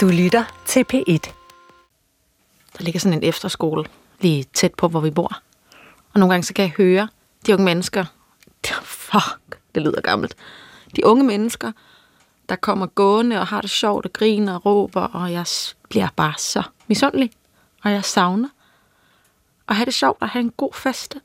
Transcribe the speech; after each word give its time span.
Du 0.00 0.08
lytter 0.08 0.62
til 0.66 0.84
P1. 0.92 1.32
Der 2.78 2.84
ligger 2.84 3.00
sådan 3.00 3.18
en 3.18 3.24
efterskole 3.24 3.84
lige 4.20 4.44
tæt 4.54 4.74
på, 4.74 4.88
hvor 4.88 5.00
vi 5.00 5.10
bor. 5.10 5.40
Og 6.12 6.20
nogle 6.20 6.32
gange 6.32 6.44
så 6.44 6.54
kan 6.54 6.62
jeg 6.62 6.72
høre 6.76 7.08
de 7.46 7.52
unge 7.54 7.64
mennesker, 7.64 8.04
fuck, 8.82 9.58
det 9.74 9.82
lyder 9.82 10.00
gammelt, 10.00 10.36
de 10.96 11.06
unge 11.06 11.24
mennesker, 11.24 11.72
der 12.48 12.56
kommer 12.56 12.86
gående 12.86 13.40
og 13.40 13.46
har 13.46 13.60
det 13.60 13.70
sjovt 13.70 14.06
og 14.06 14.12
griner 14.12 14.54
og 14.54 14.66
råber, 14.66 15.00
og 15.00 15.32
jeg 15.32 15.46
bliver 15.88 16.08
bare 16.16 16.34
så 16.38 16.62
misundelig, 16.86 17.30
og 17.84 17.90
jeg 17.90 18.04
savner 18.04 18.48
at 19.68 19.76
have 19.76 19.86
det 19.86 19.94
sjovt 19.94 20.22
og 20.22 20.28
have 20.28 20.40
en 20.40 20.52
god 20.56 20.74
fest. 20.74 21.16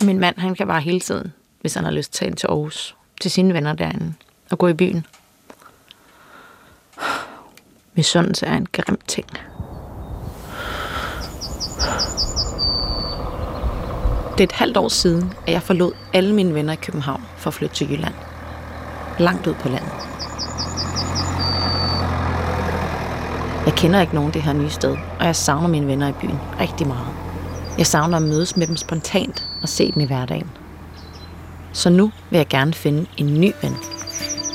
Og 0.00 0.06
min 0.06 0.18
mand, 0.18 0.38
han 0.38 0.54
kan 0.54 0.66
bare 0.66 0.80
hele 0.80 1.00
tiden, 1.00 1.32
hvis 1.60 1.74
han 1.74 1.84
har 1.84 1.90
lyst 1.90 2.12
til 2.12 2.24
at 2.24 2.36
til 2.36 2.46
Aarhus, 2.46 2.96
til 3.20 3.30
sine 3.30 3.54
venner 3.54 3.72
derinde, 3.72 4.14
og 4.50 4.58
gå 4.58 4.68
i 4.68 4.74
byen. 4.74 5.06
Misundelse 7.96 8.46
er 8.46 8.56
en 8.56 8.66
grim 8.72 8.98
ting. 9.08 9.26
Det 14.32 14.40
er 14.40 14.44
et 14.44 14.52
halvt 14.52 14.76
år 14.76 14.88
siden, 14.88 15.32
at 15.46 15.52
jeg 15.52 15.62
forlod 15.62 15.92
alle 16.12 16.34
mine 16.34 16.54
venner 16.54 16.72
i 16.72 16.76
København 16.76 17.22
for 17.36 17.50
at 17.50 17.54
flytte 17.54 17.74
til 17.74 17.90
Jylland. 17.90 18.14
Langt 19.18 19.46
ud 19.46 19.54
på 19.54 19.68
landet. 19.68 19.92
Jeg 23.66 23.74
kender 23.76 24.00
ikke 24.00 24.14
nogen 24.14 24.32
det 24.32 24.42
her 24.42 24.52
nye 24.52 24.70
sted, 24.70 24.96
og 25.20 25.26
jeg 25.26 25.36
savner 25.36 25.68
mine 25.68 25.86
venner 25.86 26.08
i 26.08 26.12
byen 26.12 26.38
rigtig 26.60 26.86
meget. 26.86 27.08
Jeg 27.78 27.86
savner 27.86 28.16
at 28.16 28.22
mødes 28.22 28.56
med 28.56 28.66
dem 28.66 28.76
spontant 28.76 29.48
og 29.62 29.68
se 29.68 29.92
dem 29.92 30.02
i 30.02 30.06
hverdagen. 30.06 30.50
Så 31.72 31.90
nu 31.90 32.12
vil 32.30 32.36
jeg 32.36 32.48
gerne 32.48 32.74
finde 32.74 33.06
en 33.16 33.40
ny 33.40 33.52
ven. 33.62 33.76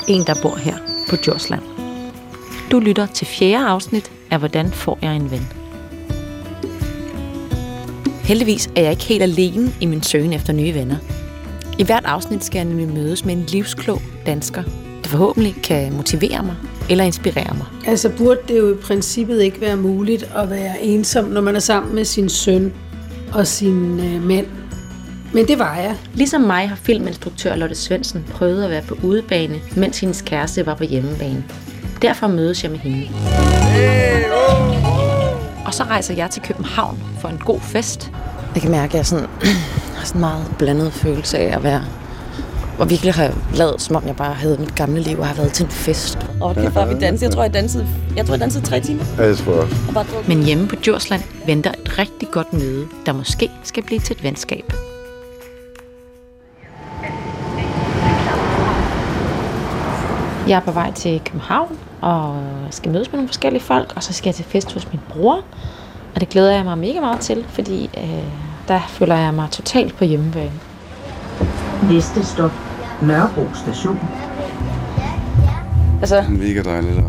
En, 0.08 0.28
der 0.28 0.36
bor 0.42 0.56
her 0.56 0.78
på 1.10 1.16
Djursland. 1.16 1.79
Du 2.72 2.80
lytter 2.80 3.06
til 3.06 3.28
fjerde 3.28 3.66
afsnit 3.66 4.12
af 4.32 4.40
Hvordan 4.40 4.72
får 4.72 5.00
jeg 5.02 5.16
en 5.16 5.32
ven? 5.32 5.48
Heldigvis 8.24 8.70
er 8.76 8.82
jeg 8.82 8.92
ikke 8.92 9.04
helt 9.04 9.24
alene 9.24 9.72
i 9.82 9.86
min 9.86 10.04
søgen 10.04 10.34
efter 10.34 10.54
nye 10.54 10.74
venner. 10.74 10.96
I 11.80 11.84
hvert 11.84 12.06
afsnit 12.06 12.44
skal 12.44 12.60
jeg 12.60 12.66
nemlig 12.66 12.88
mødes 12.88 13.26
med 13.26 13.34
en 13.34 13.46
livsklog 13.46 14.02
dansker, 14.26 14.64
der 15.04 15.10
forhåbentlig 15.10 15.56
kan 15.64 15.94
motivere 15.94 16.44
mig 16.44 16.56
eller 16.90 17.04
inspirere 17.04 17.56
mig. 17.58 17.66
Altså 17.88 18.10
burde 18.18 18.40
det 18.48 18.58
jo 18.58 18.74
i 18.74 18.78
princippet 18.78 19.42
ikke 19.42 19.62
være 19.62 19.78
muligt 19.78 20.24
at 20.36 20.50
være 20.50 20.84
ensom, 20.84 21.26
når 21.26 21.42
man 21.42 21.56
er 21.56 21.60
sammen 21.60 21.96
med 21.96 22.06
sin 22.06 22.30
søn 22.30 22.74
og 23.34 23.48
sin 23.48 24.00
øh, 24.00 24.24
mænd. 24.24 24.48
Men 25.34 25.48
det 25.48 25.60
var 25.60 25.76
jeg. 25.76 25.98
Ligesom 26.14 26.42
mig 26.42 26.70
har 26.70 26.76
filminstruktør 26.76 27.56
Lotte 27.56 27.76
Svendsen 27.76 28.26
prøvet 28.32 28.64
at 28.64 28.70
være 28.70 28.84
på 28.88 28.98
udebane, 29.04 29.60
mens 29.78 30.00
hendes 30.00 30.22
kæreste 30.22 30.66
var 30.66 30.76
på 30.76 30.84
hjemmebane. 30.84 31.44
Derfor 32.02 32.28
mødes 32.28 32.64
jeg 32.64 32.72
med 32.72 32.80
hende. 32.80 33.08
Og 35.66 35.74
så 35.74 35.84
rejser 35.84 36.14
jeg 36.14 36.30
til 36.30 36.42
København 36.42 37.04
for 37.22 37.28
en 37.30 37.38
god 37.38 37.60
fest. 37.62 38.12
Jeg 38.54 38.62
kan 38.62 38.72
mærke, 38.72 38.92
at 38.92 38.98
jeg 38.98 39.06
sådan, 39.06 39.26
har 39.98 40.06
sådan 40.06 40.18
en 40.18 40.20
meget 40.20 40.56
blandet 40.58 40.94
følelse 40.94 41.38
af 41.38 41.56
at 41.56 41.64
være 41.64 41.84
og 42.80 42.90
virkelig 42.90 43.14
har 43.14 43.34
lavet, 43.54 43.82
som 43.82 43.96
om 43.96 44.08
jeg 44.08 44.16
bare 44.16 44.34
havde 44.34 44.58
mit 44.60 44.76
gamle 44.76 45.02
liv 45.02 45.20
og 45.20 45.28
har 45.28 45.36
været 45.36 45.54
til 45.54 45.66
en 45.66 45.72
fest. 45.72 46.18
Og 46.42 46.56
det 46.56 46.76
var 46.76 46.86
vi 46.86 47.00
dansede. 47.00 47.26
Jeg 47.30 47.36
tror, 47.36 47.44
jeg 47.44 47.54
dansede, 47.54 47.88
jeg 48.16 48.26
tror, 48.26 48.34
jeg 48.34 48.40
dansede 48.42 48.66
tre 48.66 48.80
timer. 48.80 49.04
Ja, 49.18 49.24
jeg 49.26 49.38
tror 49.38 49.68
bare 49.94 50.06
Men 50.28 50.44
hjemme 50.44 50.68
på 50.68 50.76
Djursland 50.76 51.22
venter 51.46 51.72
et 51.72 52.00
rigtig 52.00 52.28
godt 52.32 52.54
møde, 52.54 52.88
der 53.06 53.14
måske 53.14 53.52
skal 53.64 53.84
blive 53.84 54.00
til 54.00 54.16
et 54.16 54.24
venskab. 54.24 54.74
Jeg 60.48 60.56
er 60.56 60.60
på 60.66 60.72
vej 60.72 60.92
til 60.92 61.22
København 61.26 61.78
og 62.02 62.42
skal 62.72 62.92
mødes 62.92 63.12
med 63.12 63.18
nogle 63.18 63.28
forskellige 63.28 63.64
folk, 63.64 63.94
og 63.96 64.04
så 64.04 64.14
skal 64.14 64.28
jeg 64.28 64.36
til 64.36 64.46
fest 64.46 64.74
hos 64.74 64.92
min 64.92 65.02
bror. 65.10 65.44
Og 66.16 66.22
det 66.22 66.30
glæder 66.30 66.52
jeg 66.52 66.64
mig 66.66 66.78
mega 66.78 67.00
meget 67.00 67.20
til, 67.20 67.46
fordi 67.50 67.90
øh, 67.98 68.24
der 68.68 68.80
føler 68.88 69.16
jeg 69.16 69.34
mig 69.34 69.48
totalt 69.52 69.98
på 69.98 70.04
hjemmebane. 70.06 70.52
Næste 71.90 72.26
stop, 72.26 72.52
Nørrebro 73.02 73.46
station. 73.56 74.00
Altså, 76.02 76.24
Mega 76.30 76.62
dejligt 76.62 76.98
at, 76.98 77.04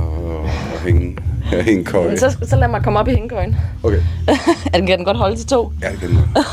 at 0.75 0.81
hænge, 0.81 1.17
at 1.53 1.65
hænge 1.65 1.85
køj. 1.85 2.17
så, 2.17 2.37
så 2.43 2.57
lad 2.57 2.69
mig 2.69 2.83
komme 2.85 2.99
op 2.99 3.09
i 3.09 3.11
hængekøjen. 3.11 3.57
Okay. 3.83 4.01
Er 4.73 4.79
den 4.79 4.87
kan 4.87 4.99
den 4.99 5.05
godt 5.05 5.17
holde 5.17 5.37
til 5.37 5.47
to? 5.47 5.73
Ja, 5.83 5.91
det 5.91 5.99
kan 6.01 6.09
den 6.09 6.17
godt. 6.17 6.29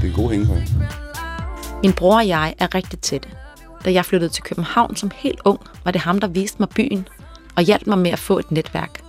Det 0.00 0.02
er 0.02 0.06
en 0.06 0.22
god 0.22 0.30
hængekøj. 0.30 0.56
Min 1.82 1.92
bror 1.92 2.16
og 2.16 2.28
jeg 2.28 2.54
er 2.58 2.74
rigtig 2.74 2.98
tætte. 2.98 3.28
Da 3.84 3.92
jeg 3.92 4.04
flyttede 4.04 4.32
til 4.32 4.42
København 4.42 4.96
som 4.96 5.10
helt 5.14 5.40
ung, 5.44 5.60
var 5.84 5.90
det 5.90 6.00
ham, 6.00 6.18
der 6.20 6.26
viste 6.28 6.56
mig 6.58 6.68
byen 6.68 7.08
og 7.56 7.62
hjalp 7.62 7.86
mig 7.86 7.98
med 7.98 8.10
at 8.10 8.18
få 8.18 8.38
et 8.38 8.50
netværk. 8.50 9.00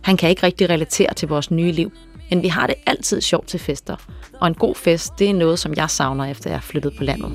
Han 0.00 0.16
kan 0.16 0.30
ikke 0.30 0.42
rigtig 0.42 0.70
relatere 0.70 1.14
til 1.14 1.28
vores 1.28 1.50
nye 1.50 1.72
liv, 1.72 1.92
men 2.30 2.42
vi 2.42 2.48
har 2.48 2.66
det 2.66 2.74
altid 2.86 3.20
sjovt 3.20 3.46
til 3.46 3.60
fester. 3.60 3.96
Og 4.40 4.48
en 4.48 4.54
god 4.54 4.74
fest, 4.74 5.18
det 5.18 5.30
er 5.30 5.34
noget, 5.34 5.58
som 5.58 5.74
jeg 5.76 5.90
savner, 5.90 6.24
efter 6.24 6.50
jeg 6.50 6.56
er 6.56 6.60
flyttet 6.60 6.92
på 6.98 7.04
landet. 7.04 7.30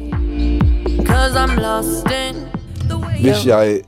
Hvis 3.22 3.46
jeg 3.46 3.82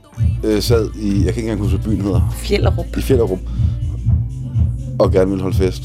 øh, 0.44 0.62
sad 0.62 0.90
i, 0.94 1.24
jeg 1.24 1.34
kan 1.34 1.36
ikke 1.36 1.40
engang 1.40 1.60
huske, 1.60 1.76
hvad 1.76 1.92
byen 1.92 2.02
hedder, 2.02 2.20
Fjellerup. 2.36 2.96
i 2.96 3.00
Fjellerup, 3.00 3.38
og 4.98 5.12
gerne 5.12 5.30
ville 5.30 5.42
holde 5.42 5.56
fest. 5.56 5.82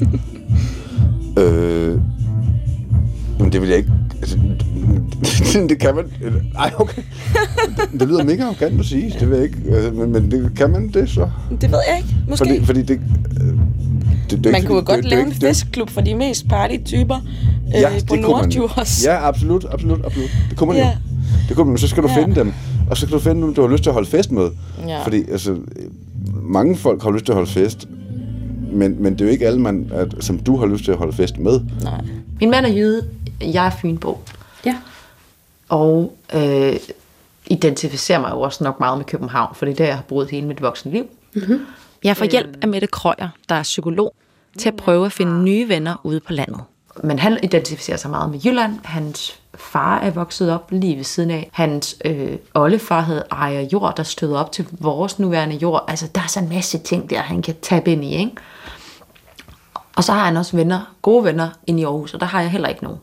øh, 1.42 2.00
men 3.38 3.52
det 3.52 3.60
vil 3.60 3.68
jeg 3.68 3.78
ikke. 3.78 3.92
Altså, 5.20 5.66
det 5.68 5.78
kan 5.78 5.94
man. 5.94 6.04
Nej, 6.54 6.72
okay. 6.78 7.02
Det, 7.76 8.00
det 8.00 8.08
lyder 8.08 8.24
mega 8.24 8.42
arrogant 8.44 8.80
at 8.80 8.86
sige. 8.86 9.14
Det 9.20 9.30
vil 9.30 9.36
jeg 9.36 9.44
ikke. 9.44 9.58
øh, 9.66 9.96
Men, 9.96 10.12
men 10.12 10.30
det, 10.30 10.52
kan 10.56 10.70
man 10.70 10.88
det 10.88 11.10
så? 11.10 11.30
Det 11.60 11.70
ved 11.72 11.78
jeg 11.88 11.96
ikke. 11.98 12.08
Måske. 12.28 12.44
Fordi, 12.46 12.64
fordi 12.64 12.82
det, 12.82 13.00
det, 14.30 14.38
det, 14.44 14.46
er 14.46 14.52
Man 14.52 14.64
kunne 14.66 14.82
godt 14.82 14.96
det- 15.02 15.04
lave 15.10 15.22
en 15.22 15.28
det 15.28 15.34
ikke- 15.34 15.46
festklub 15.46 15.90
for 15.90 16.00
de 16.00 16.14
mest 16.14 16.48
partytyper 16.48 17.16
øh, 17.16 17.80
Ja, 17.80 17.88
på 17.88 17.94
det 17.96 18.08
kunne 18.08 18.20
man. 18.20 18.30
Nordjurs. 18.30 19.04
Ja, 19.04 19.28
absolut, 19.28 19.66
absolut, 19.70 20.00
absolut. 20.04 20.30
Det 20.50 20.58
kunne 20.58 20.68
man 20.68 20.76
Ja. 20.76 20.86
jo. 20.86 20.92
Det 21.48 21.56
kunne 21.56 21.64
man, 21.64 21.70
men 21.72 21.78
så 21.78 21.88
skal 21.88 22.02
du 22.02 22.08
Ja. 22.08 22.22
finde 22.22 22.34
dem. 22.34 22.52
Og 22.90 22.96
så 22.96 23.06
skal 23.06 23.14
du 23.18 23.22
finde 23.22 23.42
dem, 23.42 23.54
du 23.54 23.60
har 23.60 23.68
lyst 23.68 23.82
til 23.82 23.90
at 23.90 23.94
holde 23.94 24.08
fest 24.10 24.32
med. 24.32 24.50
Ja. 24.88 25.02
Fordi 25.04 25.24
altså, 25.30 25.56
mange 26.42 26.76
folk 26.76 27.02
har 27.02 27.10
lyst 27.10 27.24
til 27.24 27.32
at 27.32 27.36
holde 27.36 27.50
fest, 27.50 27.88
men, 28.72 28.96
men 29.02 29.12
det 29.12 29.20
er 29.20 29.24
jo 29.24 29.30
ikke 29.30 29.46
alle, 29.46 29.60
man, 29.60 29.90
at, 29.94 30.14
som 30.20 30.38
du 30.38 30.56
har 30.56 30.66
lyst 30.66 30.84
til 30.84 30.92
at 30.92 30.98
holde 30.98 31.12
fest 31.12 31.38
med. 31.38 31.60
Nej. 31.82 32.00
Min 32.40 32.50
mand 32.50 32.66
er 32.66 32.72
jyde, 32.72 33.02
jeg 33.52 33.66
er 33.66 33.70
fynbo. 33.70 34.18
Og 35.70 36.16
øh, 36.34 36.76
identificerer 37.46 38.20
mig 38.20 38.30
jo 38.30 38.40
også 38.40 38.64
nok 38.64 38.80
meget 38.80 38.98
med 38.98 39.04
København, 39.04 39.54
for 39.54 39.64
det 39.64 39.72
er 39.72 39.76
der, 39.76 39.84
jeg 39.84 39.96
har 39.96 40.02
boet 40.02 40.30
hele 40.30 40.46
mit 40.46 40.62
voksne 40.62 40.92
liv. 40.92 41.06
Mm-hmm. 41.34 41.66
Jeg 42.04 42.16
får 42.16 42.24
hjælp 42.24 42.56
af 42.62 42.68
Mette 42.68 42.86
Krøyer, 42.86 43.28
der 43.48 43.54
er 43.54 43.62
psykolog, 43.62 44.14
til 44.58 44.68
at 44.68 44.76
prøve 44.76 45.06
at 45.06 45.12
finde 45.12 45.42
nye 45.42 45.68
venner 45.68 45.96
ude 46.04 46.20
på 46.20 46.32
landet. 46.32 46.60
Men 47.02 47.18
han 47.18 47.38
identificerer 47.42 47.96
sig 47.96 48.10
meget 48.10 48.30
med 48.30 48.40
Jylland. 48.44 48.78
Hans 48.84 49.40
far 49.54 49.98
er 49.98 50.10
vokset 50.10 50.52
op 50.52 50.70
lige 50.70 50.96
ved 50.96 51.04
siden 51.04 51.30
af. 51.30 51.50
Hans 51.52 51.96
øh, 52.04 52.36
oldefar 52.54 53.00
havde 53.00 53.24
ejer 53.32 53.60
jord, 53.60 53.96
der 53.96 54.02
støder 54.02 54.38
op 54.38 54.52
til 54.52 54.66
vores 54.70 55.18
nuværende 55.18 55.56
jord. 55.56 55.84
Altså, 55.88 56.06
der 56.14 56.20
er 56.20 56.26
så 56.26 56.40
en 56.40 56.48
masse 56.48 56.78
ting 56.78 57.10
der, 57.10 57.18
han 57.20 57.42
kan 57.42 57.54
tabe 57.62 57.92
ind 57.92 58.04
i, 58.04 58.14
ikke? 58.14 58.32
Og 59.96 60.04
så 60.04 60.12
har 60.12 60.24
han 60.24 60.36
også 60.36 60.56
venner, 60.56 60.94
gode 61.02 61.24
venner 61.24 61.48
inde 61.66 61.80
i 61.80 61.84
Aarhus, 61.84 62.14
og 62.14 62.20
der 62.20 62.26
har 62.26 62.40
jeg 62.40 62.50
heller 62.50 62.68
ikke 62.68 62.84
nogen. 62.84 62.98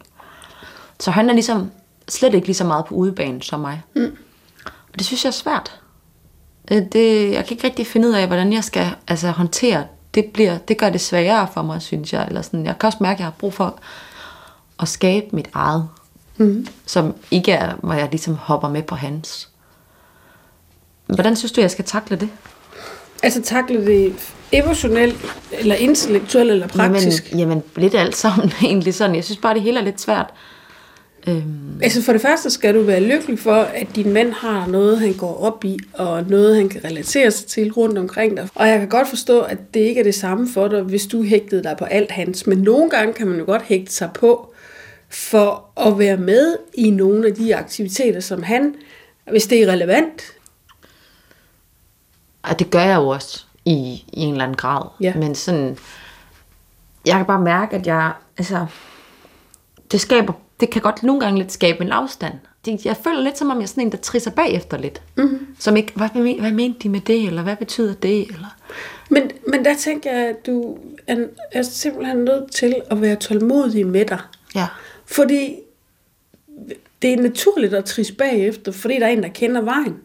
Så 0.99 1.11
han 1.11 1.29
er 1.29 1.33
ligesom 1.33 1.71
slet 2.09 2.33
ikke 2.33 2.47
lige 2.47 2.55
så 2.55 2.63
meget 2.63 2.85
på 2.85 2.95
udebanen 2.95 3.41
som 3.41 3.59
mig. 3.59 3.81
Mm. 3.95 4.17
Og 4.65 4.99
det 4.99 5.05
synes 5.05 5.23
jeg 5.23 5.29
er 5.29 5.33
svært. 5.33 5.79
Øh, 6.71 6.81
Det, 6.91 7.31
jeg 7.31 7.45
kan 7.45 7.53
ikke 7.55 7.67
rigtig 7.67 7.87
finde 7.87 8.07
ud 8.07 8.13
af, 8.13 8.27
hvordan 8.27 8.53
jeg 8.53 8.63
skal 8.63 8.87
altså, 9.07 9.31
håndtere 9.31 9.85
det. 10.15 10.25
Bliver, 10.25 10.57
det 10.57 10.77
gør 10.77 10.89
det 10.89 11.01
sværere 11.01 11.47
for 11.53 11.61
mig, 11.61 11.81
synes 11.81 12.13
jeg. 12.13 12.25
Eller 12.27 12.41
sådan. 12.41 12.65
Jeg 12.65 12.79
kan 12.79 12.87
også 12.87 12.97
mærke, 13.01 13.13
at 13.13 13.19
jeg 13.19 13.25
har 13.25 13.33
brug 13.39 13.53
for 13.53 13.79
at 14.79 14.87
skabe 14.87 15.25
mit 15.31 15.49
eget. 15.53 15.89
Mm. 16.37 16.67
Som 16.85 17.15
ikke 17.31 17.51
er, 17.51 17.75
hvor 17.83 17.93
jeg 17.93 18.07
ligesom 18.11 18.35
hopper 18.35 18.69
med 18.69 18.83
på 18.83 18.95
hans. 18.95 19.49
Hvordan 21.05 21.35
synes 21.35 21.51
du, 21.51 21.61
jeg 21.61 21.71
skal 21.71 21.85
takle 21.85 22.17
det? 22.17 22.29
Altså 23.23 23.41
takle 23.41 23.85
det 23.85 24.13
emotionelt, 24.51 25.25
eller 25.51 25.75
intellektuelt, 25.75 26.51
eller 26.51 26.67
praktisk. 26.67 27.29
Jamen, 27.31 27.39
jamen 27.39 27.63
lidt 27.75 27.95
alt 27.95 28.15
sammen 28.15 28.53
egentlig 28.63 28.93
sådan. 28.93 29.15
Jeg 29.15 29.23
synes 29.23 29.37
bare, 29.37 29.53
det 29.53 29.61
hele 29.61 29.79
er 29.79 29.83
lidt 29.83 30.01
svært. 30.01 30.29
Øhm, 31.27 31.67
Altså 31.81 32.03
for 32.03 32.11
det 32.11 32.21
første 32.21 32.49
skal 32.49 32.75
du 32.75 32.81
være 32.81 32.99
lykkelig 32.99 33.39
for, 33.39 33.55
at 33.55 33.87
din 33.95 34.13
mand 34.13 34.31
har 34.31 34.67
noget, 34.67 34.99
han 34.99 35.13
går 35.13 35.37
op 35.37 35.65
i, 35.65 35.79
og 35.93 36.23
noget, 36.23 36.55
han 36.55 36.69
kan 36.69 36.83
relatere 36.83 37.31
sig 37.31 37.47
til 37.47 37.71
rundt 37.71 37.97
omkring 37.97 38.37
dig. 38.37 38.49
Og 38.55 38.67
jeg 38.67 38.79
kan 38.79 38.89
godt 38.89 39.07
forstå, 39.07 39.41
at 39.41 39.57
det 39.73 39.79
ikke 39.79 39.99
er 39.99 40.03
det 40.03 40.15
samme 40.15 40.49
for 40.53 40.67
dig, 40.67 40.81
hvis 40.81 41.07
du 41.07 41.23
hægtede 41.23 41.63
dig 41.63 41.75
på 41.79 41.85
alt 41.85 42.11
hans. 42.11 42.47
Men 42.47 42.57
nogle 42.57 42.89
gange 42.89 43.13
kan 43.13 43.27
man 43.27 43.39
jo 43.39 43.45
godt 43.45 43.61
hægte 43.61 43.93
sig 43.93 44.09
på, 44.13 44.53
for 45.09 45.69
at 45.87 45.99
være 45.99 46.17
med 46.17 46.57
i 46.73 46.89
nogle 46.89 47.27
af 47.27 47.35
de 47.35 47.55
aktiviteter, 47.55 48.19
som 48.19 48.43
han, 48.43 48.75
hvis 49.31 49.47
det 49.47 49.63
er 49.63 49.71
relevant. 49.71 50.21
Og 52.43 52.59
det 52.59 52.69
gør 52.69 52.83
jeg 52.83 52.95
jo 52.95 53.07
også 53.07 53.45
i, 53.65 54.03
i 54.13 54.19
en 54.19 54.31
eller 54.31 54.43
anden 54.43 54.57
grad. 54.57 54.81
Ja. 55.01 55.13
Men 55.15 55.35
sådan, 55.35 55.77
jeg 57.05 57.15
kan 57.15 57.25
bare 57.25 57.41
mærke, 57.41 57.75
at 57.75 57.87
jeg, 57.87 58.11
altså, 58.37 58.65
det 59.91 60.01
skaber, 60.01 60.33
det 60.59 60.69
kan 60.69 60.81
godt 60.81 61.03
nogle 61.03 61.21
gange 61.21 61.39
lidt 61.39 61.51
skabe 61.51 61.83
en 61.83 61.91
afstand. 61.91 62.33
det, 62.65 62.85
jeg 62.85 62.97
føler 63.03 63.21
lidt 63.21 63.37
som 63.37 63.49
om, 63.49 63.57
jeg 63.57 63.63
er 63.63 63.67
sådan 63.67 63.83
en, 63.83 63.91
der 63.91 63.97
trisser 63.97 64.31
bagefter 64.31 64.77
lidt. 64.77 65.01
Mm-hmm. 65.15 65.47
Som 65.59 65.75
ikke, 65.75 65.91
hvad, 65.95 66.09
hvad, 66.39 66.51
mente 66.51 66.79
de 66.79 66.89
med 66.89 67.01
det, 67.01 67.27
eller 67.27 67.43
hvad 67.43 67.55
betyder 67.55 67.93
det, 67.93 68.21
eller... 68.21 68.55
Men, 69.09 69.31
men 69.47 69.65
der 69.65 69.75
tænker 69.75 70.11
jeg, 70.11 70.27
at 70.27 70.45
du 70.45 70.77
er, 71.07 71.15
er 71.51 71.61
simpelthen 71.61 72.17
nødt 72.17 72.51
til 72.51 72.75
at 72.91 73.01
være 73.01 73.15
tålmodig 73.15 73.87
med 73.87 74.05
dig. 74.05 74.19
Ja. 74.55 74.67
Fordi 75.05 75.55
det 77.01 77.13
er 77.13 77.17
naturligt 77.17 77.73
at 77.73 77.85
trisse 77.85 78.13
bagefter, 78.13 78.71
fordi 78.71 78.99
der 78.99 79.05
er 79.05 79.09
en, 79.09 79.23
der 79.23 79.29
kender 79.29 79.61
vejen. 79.61 79.95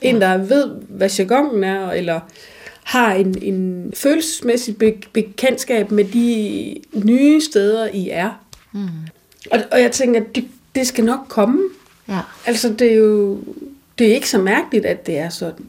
En, 0.00 0.20
der 0.20 0.38
ved, 0.38 0.70
hvad 0.88 1.10
jargonen 1.18 1.64
er, 1.64 1.90
eller 1.90 2.20
har 2.82 3.12
en, 3.12 3.42
en 3.42 3.92
følelsesmæssig 3.96 4.76
be- 4.76 5.00
bekendtskab 5.12 5.90
med 5.90 6.04
de 6.04 6.74
nye 6.94 7.40
steder, 7.40 7.88
I 7.92 8.08
er. 8.08 8.30
Mm. 8.72 8.88
Og, 9.50 9.58
og 9.72 9.82
jeg 9.82 9.92
tænker, 9.92 10.20
det, 10.34 10.48
det 10.74 10.86
skal 10.86 11.04
nok 11.04 11.20
komme. 11.28 11.60
Ja. 12.08 12.20
Altså, 12.46 12.68
det 12.68 12.92
er 12.92 12.96
jo 12.96 13.38
det 13.98 14.10
er 14.10 14.14
ikke 14.14 14.30
så 14.30 14.38
mærkeligt, 14.38 14.86
at 14.86 15.06
det 15.06 15.18
er 15.18 15.28
sådan. 15.28 15.66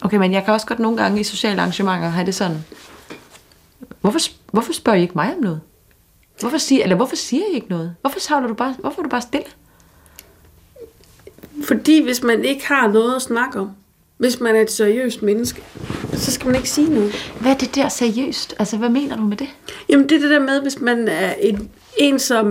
Okay, 0.00 0.16
men 0.16 0.32
jeg 0.32 0.44
kan 0.44 0.54
også 0.54 0.66
godt 0.66 0.78
nogle 0.78 0.96
gange 0.96 1.20
i 1.20 1.24
sociale 1.24 1.60
arrangementer 1.60 2.08
have 2.08 2.26
det 2.26 2.34
sådan, 2.34 2.64
hvorfor, 4.00 4.18
hvorfor 4.52 4.72
spørger 4.72 4.98
I 4.98 5.02
ikke 5.02 5.14
mig 5.14 5.34
om 5.36 5.42
noget? 5.42 5.60
Hvorfor 6.40 6.58
siger, 6.58 6.82
eller 6.82 6.96
hvorfor 6.96 7.16
siger 7.16 7.42
I 7.52 7.54
ikke 7.54 7.68
noget? 7.68 7.94
Hvorfor, 8.00 8.20
savler 8.20 8.48
du 8.48 8.54
bare, 8.54 8.74
hvorfor 8.78 8.98
er 8.98 9.02
du 9.02 9.08
bare 9.08 9.20
stille? 9.20 9.46
Fordi 11.64 12.02
hvis 12.02 12.22
man 12.22 12.44
ikke 12.44 12.66
har 12.66 12.88
noget 12.88 13.16
at 13.16 13.22
snakke 13.22 13.60
om, 13.60 13.70
hvis 14.16 14.40
man 14.40 14.56
er 14.56 14.60
et 14.60 14.70
seriøst 14.70 15.22
menneske, 15.22 15.62
så 16.12 16.32
skal 16.32 16.46
man 16.46 16.56
ikke 16.56 16.70
sige 16.70 16.94
noget. 16.94 17.12
Hvad 17.40 17.52
er 17.52 17.56
det 17.56 17.74
der 17.74 17.88
seriøst? 17.88 18.54
Altså, 18.58 18.76
hvad 18.76 18.88
mener 18.88 19.16
du 19.16 19.22
med 19.22 19.36
det? 19.36 19.48
Jamen, 19.88 20.08
det 20.08 20.16
er 20.16 20.20
det 20.20 20.30
der 20.30 20.40
med, 20.40 20.62
hvis 20.62 20.80
man 20.80 21.08
er 21.08 21.34
en, 21.34 21.70
en 21.96 22.18
som, 22.18 22.46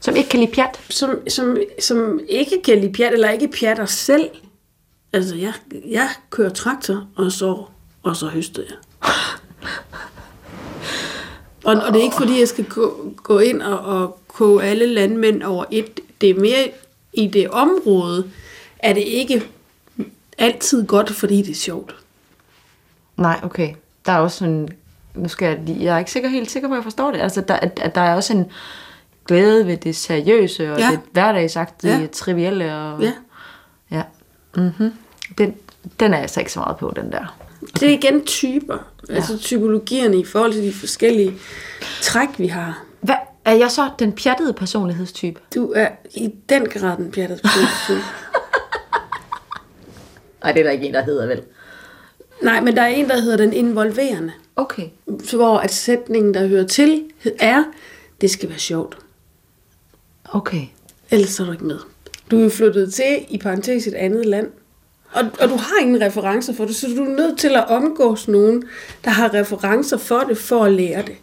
Som 0.00 0.16
ikke 0.16 0.28
kan 0.28 0.40
lide 0.40 0.52
pjat? 0.52 0.80
som, 0.90 1.28
som, 1.28 1.56
som 1.80 2.20
ikke 2.28 2.62
kan 2.64 2.78
lide 2.78 2.92
pjat, 2.92 3.12
eller 3.12 3.30
ikke 3.30 3.48
pjatter 3.48 3.86
selv. 3.86 4.30
Altså, 5.12 5.36
jeg, 5.36 5.52
jeg 5.86 6.08
kører 6.30 6.48
traktor, 6.50 7.06
og 7.16 7.32
så, 7.32 7.64
og 8.02 8.16
så 8.16 8.26
høster 8.26 8.62
jeg. 8.68 8.76
Og, 11.64 11.74
og 11.76 11.92
det 11.92 12.00
er 12.00 12.04
ikke 12.04 12.16
fordi, 12.16 12.38
jeg 12.38 12.48
skal 12.48 12.64
gå, 12.64 13.14
gå 13.16 13.38
ind 13.38 13.62
og, 13.62 13.78
og 13.78 14.18
koge 14.28 14.62
alle 14.62 14.86
landmænd 14.86 15.42
over 15.42 15.64
et. 15.70 16.00
Det 16.20 16.30
er 16.30 16.40
mere 16.40 16.70
i 17.12 17.26
det 17.26 17.50
område, 17.50 18.30
er 18.78 18.92
det 18.92 19.00
ikke 19.02 19.42
altid 20.38 20.86
godt, 20.86 21.10
fordi 21.10 21.42
det 21.42 21.50
er 21.50 21.54
sjovt. 21.54 21.96
Nej, 23.16 23.40
okay. 23.42 23.74
Der 24.06 24.12
er 24.12 24.18
også 24.18 24.38
sådan, 24.38 24.68
nu 25.14 25.28
skal 25.28 25.48
jeg 25.48 25.58
lige, 25.66 25.84
jeg 25.84 25.94
er 25.94 25.98
ikke 25.98 26.10
sikker, 26.10 26.28
helt 26.28 26.50
sikker 26.50 26.68
på, 26.68 26.74
at 26.74 26.78
jeg 26.78 26.84
forstår 26.84 27.10
det. 27.10 27.20
Altså, 27.20 27.40
der, 27.40 27.54
at, 27.54 27.80
at 27.82 27.94
der 27.94 28.00
er 28.00 28.14
også 28.14 28.32
en 28.32 28.46
glæde 29.26 29.66
ved 29.66 29.76
det 29.76 29.96
seriøse, 29.96 30.72
og 30.72 30.78
Ja. 30.78 30.90
det 30.90 31.00
hverdagsagtige, 31.12 31.98
Ja. 32.00 32.06
trivielle. 32.06 32.76
Og, 32.76 33.02
Ja. 33.02 33.12
ja. 33.90 34.02
Mm-hmm. 34.56 34.92
Den, 35.38 35.54
den 36.00 36.14
er 36.14 36.18
jeg 36.18 36.30
så 36.30 36.40
ikke 36.40 36.52
så 36.52 36.60
meget 36.60 36.76
på, 36.76 36.92
den 36.96 37.12
der. 37.12 37.36
Det 37.74 37.82
er 37.82 37.92
igen 37.92 38.24
typer. 38.24 38.78
Ja. 39.08 39.14
Altså 39.14 39.38
typologierne 39.38 40.16
i 40.20 40.24
forhold 40.24 40.52
til 40.52 40.62
de 40.62 40.72
forskellige 40.72 41.34
træk, 42.02 42.28
vi 42.38 42.46
har. 42.46 42.82
Hvad, 43.00 43.14
er 43.44 43.52
jeg 43.54 43.70
så 43.70 43.90
den 43.98 44.12
pjattede 44.12 44.52
personlighedstype? 44.52 45.40
Du 45.54 45.72
er 45.76 45.88
i 46.14 46.34
den 46.48 46.66
grad 46.68 46.96
den 46.96 47.10
pjattede 47.10 47.40
person. 47.42 47.96
Nej, 50.42 50.52
det 50.54 50.60
er 50.60 50.64
der 50.64 50.70
ikke 50.70 50.86
en, 50.88 50.94
der 50.94 51.04
hedder 51.04 51.26
vel. 51.26 51.42
Nej, 52.42 52.60
men 52.60 52.76
der 52.76 52.82
er 52.82 52.86
en, 52.86 53.08
der 53.08 53.20
hedder 53.20 53.36
den 53.36 53.52
involverende. 53.52 54.32
Okay. 54.60 54.88
Hvor 55.34 55.58
at 55.58 55.72
sætningen, 55.72 56.34
der 56.34 56.46
hører 56.46 56.66
til, 56.66 57.02
er, 57.38 57.64
det 58.20 58.30
skal 58.30 58.48
være 58.48 58.58
sjovt. 58.58 58.98
Okay. 60.32 60.62
Ellers 61.10 61.40
er 61.40 61.44
du 61.44 61.52
ikke 61.52 61.64
med. 61.64 61.78
Du 62.30 62.38
er 62.38 62.42
jo 62.42 62.48
flyttet 62.48 62.94
til, 62.94 63.26
i 63.28 63.38
parentes, 63.38 63.86
et 63.86 63.94
andet 63.94 64.26
land. 64.26 64.46
Og, 65.12 65.22
og 65.40 65.48
du 65.48 65.56
har 65.56 65.80
ingen 65.80 66.02
referencer 66.02 66.54
for 66.54 66.64
det, 66.64 66.76
så 66.76 66.86
du 66.96 67.04
er 67.04 67.16
nødt 67.16 67.38
til 67.38 67.48
at 67.48 67.68
omgås 67.68 68.28
nogen, 68.28 68.64
der 69.04 69.10
har 69.10 69.34
referencer 69.34 69.96
for 69.96 70.18
det, 70.28 70.38
for 70.38 70.64
at 70.64 70.72
lære 70.72 71.02
det. 71.02 71.16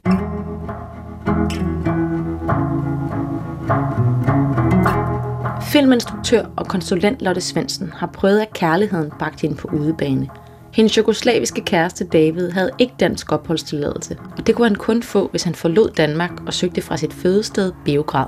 Filminstruktør 5.72 6.46
og 6.56 6.68
konsulent 6.68 7.22
Lotte 7.22 7.42
Svendsen 7.42 7.92
har 7.96 8.08
prøvet, 8.08 8.40
at 8.40 8.54
kærligheden 8.54 9.12
bragte 9.20 9.42
hende 9.42 9.56
på 9.56 9.68
udebane. 9.68 10.30
Hendes 10.74 10.98
jugoslaviske 10.98 11.62
kæreste 11.62 12.06
David 12.06 12.50
havde 12.50 12.72
ikke 12.80 12.94
dansk 13.00 13.32
opholdstilladelse, 13.32 14.18
og 14.38 14.48
det 14.48 14.56
kunne 14.56 14.68
han 14.68 14.76
kun 14.76 15.04
få, 15.04 15.28
hvis 15.32 15.44
han 15.44 15.56
forlod 15.56 15.90
Danmark 15.98 16.32
og 16.46 16.54
søgte 16.54 16.82
fra 16.82 16.98
sit 16.98 17.14
fødested 17.14 17.72
Beograd. 17.86 18.26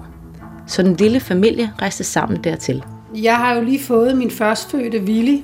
Så 0.68 0.84
den 0.84 0.96
lille 0.96 1.20
familie 1.20 1.74
rejste 1.82 2.04
sammen 2.04 2.44
dertil. 2.44 2.84
Jeg 3.16 3.36
har 3.36 3.56
jo 3.56 3.62
lige 3.62 3.80
fået 3.80 4.18
min 4.18 4.32
førstfødte 4.32 5.02
Willy, 5.02 5.38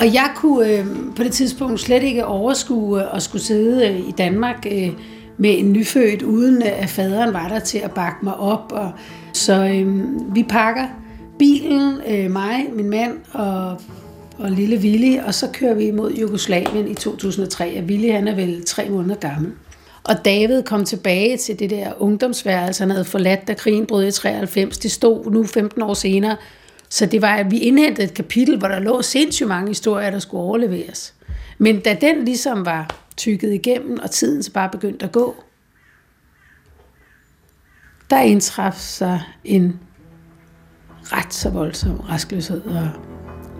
og 0.00 0.14
jeg 0.14 0.30
kunne 0.36 0.72
øh, 0.72 0.86
på 1.16 1.22
det 1.22 1.32
tidspunkt 1.32 1.80
slet 1.80 2.02
ikke 2.02 2.26
overskue 2.26 3.02
øh, 3.02 3.16
at 3.16 3.22
skulle 3.22 3.42
sidde 3.42 3.88
øh, 3.88 4.08
i 4.08 4.14
Danmark 4.18 4.66
øh, 4.72 4.88
med 5.38 5.58
en 5.58 5.72
nyfødt, 5.72 6.22
uden 6.22 6.62
øh, 6.62 6.82
at 6.82 6.88
faderen 6.88 7.34
var 7.34 7.48
der 7.48 7.58
til 7.58 7.78
at 7.78 7.90
bakke 7.90 8.18
mig 8.22 8.36
op. 8.36 8.72
Og, 8.72 8.92
så 9.32 9.64
øh, 9.64 10.04
vi 10.34 10.42
pakker 10.42 10.86
bilen, 11.38 12.00
øh, 12.08 12.30
mig, 12.30 12.66
min 12.72 12.90
mand 12.90 13.12
og, 13.32 13.80
og 14.38 14.50
lille 14.50 14.76
Willy, 14.76 15.18
og 15.18 15.34
så 15.34 15.48
kører 15.52 15.74
vi 15.74 15.90
mod 15.90 16.12
Jugoslavien 16.12 16.88
i 16.88 16.94
2003. 16.94 17.78
Og 17.78 17.84
Willy 17.84 18.12
han 18.12 18.28
er 18.28 18.34
vel 18.34 18.64
tre 18.64 18.88
måneder 18.88 19.14
gammel. 19.14 19.52
Og 20.04 20.24
David 20.24 20.62
kom 20.62 20.84
tilbage 20.84 21.36
til 21.36 21.58
det 21.58 21.70
der 21.70 21.92
ungdomsværelse, 22.02 22.82
han 22.82 22.90
havde 22.90 23.04
forladt, 23.04 23.48
da 23.48 23.54
krigen 23.54 23.86
brød 23.86 24.06
i 24.06 24.10
93. 24.10 24.78
Det 24.78 24.90
stod 24.90 25.30
nu 25.30 25.44
15 25.44 25.82
år 25.82 25.94
senere. 25.94 26.36
Så 26.88 27.06
det 27.06 27.22
var, 27.22 27.36
at 27.36 27.50
vi 27.50 27.58
indhentede 27.58 28.06
et 28.06 28.14
kapitel, 28.14 28.58
hvor 28.58 28.68
der 28.68 28.78
lå 28.78 29.02
sindssygt 29.02 29.48
mange 29.48 29.68
historier, 29.68 30.10
der 30.10 30.18
skulle 30.18 30.42
overleveres. 30.42 31.14
Men 31.58 31.80
da 31.80 31.96
den 32.00 32.24
ligesom 32.24 32.66
var 32.66 32.96
tykket 33.16 33.52
igennem, 33.52 33.98
og 34.02 34.10
tiden 34.10 34.42
så 34.42 34.52
bare 34.52 34.68
begyndte 34.70 35.04
at 35.04 35.12
gå, 35.12 35.36
der 38.10 38.20
indtraf 38.20 38.74
sig 38.74 39.22
en 39.44 39.80
ret 41.02 41.34
så 41.34 41.50
voldsom 41.50 42.00
raskløshed 42.00 42.60
og 42.60 42.90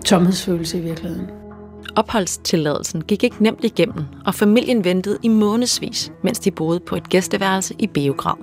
tomhedsfølelse 0.05 0.77
i 0.77 0.81
virkeligheden. 0.81 1.27
Opholdstilladelsen 1.95 3.01
gik 3.01 3.23
ikke 3.23 3.43
nemt 3.43 3.63
igennem, 3.63 4.03
og 4.25 4.35
familien 4.35 4.85
ventede 4.85 5.17
i 5.23 5.27
månedsvis, 5.27 6.11
mens 6.23 6.39
de 6.39 6.51
boede 6.51 6.79
på 6.79 6.95
et 6.95 7.09
gæsteværelse 7.09 7.73
i 7.79 7.87
Beograd. 7.87 8.35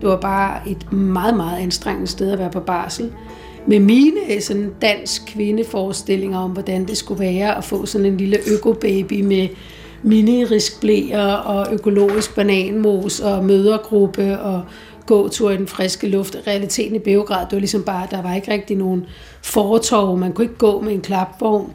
Det 0.00 0.08
var 0.08 0.20
bare 0.20 0.68
et 0.68 0.92
meget, 0.92 1.36
meget 1.36 1.58
anstrengende 1.58 2.06
sted 2.06 2.30
at 2.30 2.38
være 2.38 2.50
på 2.50 2.60
barsel. 2.60 3.12
Med 3.66 3.80
mine 3.80 4.40
sådan 4.40 4.74
dansk 4.82 5.26
kvindeforestillinger 5.26 6.38
om, 6.38 6.50
hvordan 6.50 6.86
det 6.86 6.96
skulle 6.96 7.20
være 7.20 7.58
at 7.58 7.64
få 7.64 7.86
sådan 7.86 8.06
en 8.06 8.16
lille 8.16 8.38
økobaby 8.54 9.20
med 9.20 9.48
mini-riskblæer 10.02 11.32
og 11.32 11.74
økologisk 11.74 12.34
bananmos 12.34 13.20
og 13.20 13.44
mødergruppe 13.44 14.40
og 14.40 14.62
gåtur 15.06 15.50
i 15.50 15.56
den 15.56 15.66
friske 15.66 16.08
luft. 16.08 16.36
Realiteten 16.46 16.96
i 16.96 16.98
Beograd, 16.98 17.46
det 17.46 17.52
var 17.52 17.58
ligesom 17.58 17.82
bare, 17.82 18.06
der 18.10 18.22
var 18.22 18.34
ikke 18.34 18.52
rigtig 18.52 18.76
nogen 18.76 19.06
fortov. 19.42 20.18
Man 20.18 20.32
kunne 20.32 20.44
ikke 20.44 20.58
gå 20.58 20.80
med 20.80 20.92
en 20.92 21.00
klapvogn. 21.00 21.72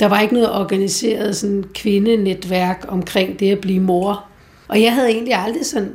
Der 0.00 0.06
var 0.06 0.20
ikke 0.20 0.34
noget 0.34 0.52
organiseret 0.52 1.36
sådan 1.36 1.64
kvindenetværk 1.74 2.84
omkring 2.88 3.40
det 3.40 3.50
at 3.50 3.60
blive 3.60 3.80
mor. 3.80 4.24
Og 4.68 4.82
jeg 4.82 4.94
havde 4.94 5.10
egentlig 5.10 5.34
aldrig 5.34 5.66
sådan 5.66 5.92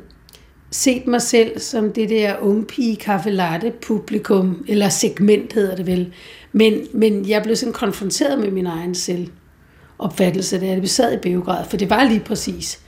set 0.72 1.08
mig 1.08 1.22
selv 1.22 1.60
som 1.60 1.92
det 1.92 2.10
der 2.10 2.36
unge 2.42 2.66
pige 2.66 2.96
kaffe 2.96 3.30
latte 3.30 3.74
publikum, 3.82 4.66
eller 4.68 4.90
segment 4.90 5.54
hedder 5.54 5.76
det 5.76 5.88
vel. 5.88 6.14
Men, 6.52 6.74
men 6.94 7.30
jeg 7.30 7.44
blev 7.44 7.56
sådan 7.56 7.74
konfronteret 7.74 8.40
med 8.40 8.52
min 8.52 8.66
egen 8.66 8.96
selvopfattelse, 8.96 10.60
da 10.60 10.66
jeg 10.66 10.90
sad 10.90 11.14
i 11.14 11.18
Beograd, 11.18 11.66
for 11.70 11.78
det 11.78 11.90
var 11.90 12.04
lige 12.04 12.20
præcis 12.20 12.80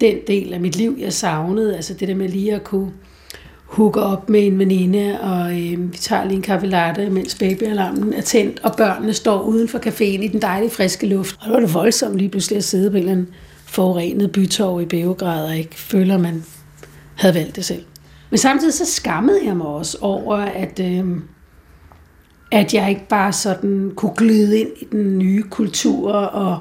den 0.00 0.16
del 0.26 0.54
af 0.54 0.60
mit 0.60 0.76
liv, 0.76 0.96
jeg 0.98 1.12
savnede, 1.12 1.76
altså 1.76 1.94
det 1.94 2.08
der 2.08 2.14
med 2.14 2.28
lige 2.28 2.54
at 2.54 2.64
kunne 2.64 2.92
hooker 3.68 4.00
op 4.00 4.28
med 4.28 4.46
en 4.46 4.58
veninde, 4.58 5.20
og 5.20 5.50
øh, 5.50 5.92
vi 5.92 5.98
tager 5.98 6.24
lige 6.24 6.36
en 6.36 6.42
kaffe 6.42 6.66
latte, 6.66 7.10
mens 7.10 7.34
babyalarmen 7.34 8.12
er 8.12 8.20
tændt, 8.20 8.60
og 8.62 8.74
børnene 8.76 9.12
står 9.12 9.42
uden 9.42 9.68
for 9.68 9.78
caféen 9.78 10.22
i 10.22 10.28
den 10.28 10.42
dejlige 10.42 10.70
friske 10.70 11.06
luft. 11.06 11.36
Og 11.40 11.44
det 11.46 11.54
var 11.54 11.60
det 11.60 11.74
voldsomt 11.74 12.18
lige 12.18 12.28
pludselig 12.28 12.56
at 12.56 12.64
sidde 12.64 12.90
på 12.90 12.96
en 12.96 13.02
eller 13.02 13.12
anden 13.12 13.28
forurenet 13.66 14.32
bytorv 14.32 14.80
i 14.80 14.84
Beograd, 14.84 15.44
og 15.44 15.56
ikke 15.56 15.74
føler, 15.74 16.18
man 16.18 16.44
havde 17.14 17.34
valgt 17.34 17.56
det 17.56 17.64
selv. 17.64 17.84
Men 18.30 18.38
samtidig 18.38 18.74
så 18.74 18.86
skammede 18.86 19.40
jeg 19.44 19.56
mig 19.56 19.66
også 19.66 19.98
over, 20.00 20.36
at, 20.36 20.80
øh, 20.80 21.04
at 22.52 22.74
jeg 22.74 22.90
ikke 22.90 23.08
bare 23.08 23.32
sådan 23.32 23.92
kunne 23.96 24.14
glide 24.16 24.60
ind 24.60 24.70
i 24.80 24.84
den 24.84 25.18
nye 25.18 25.42
kultur, 25.42 26.12
og 26.12 26.58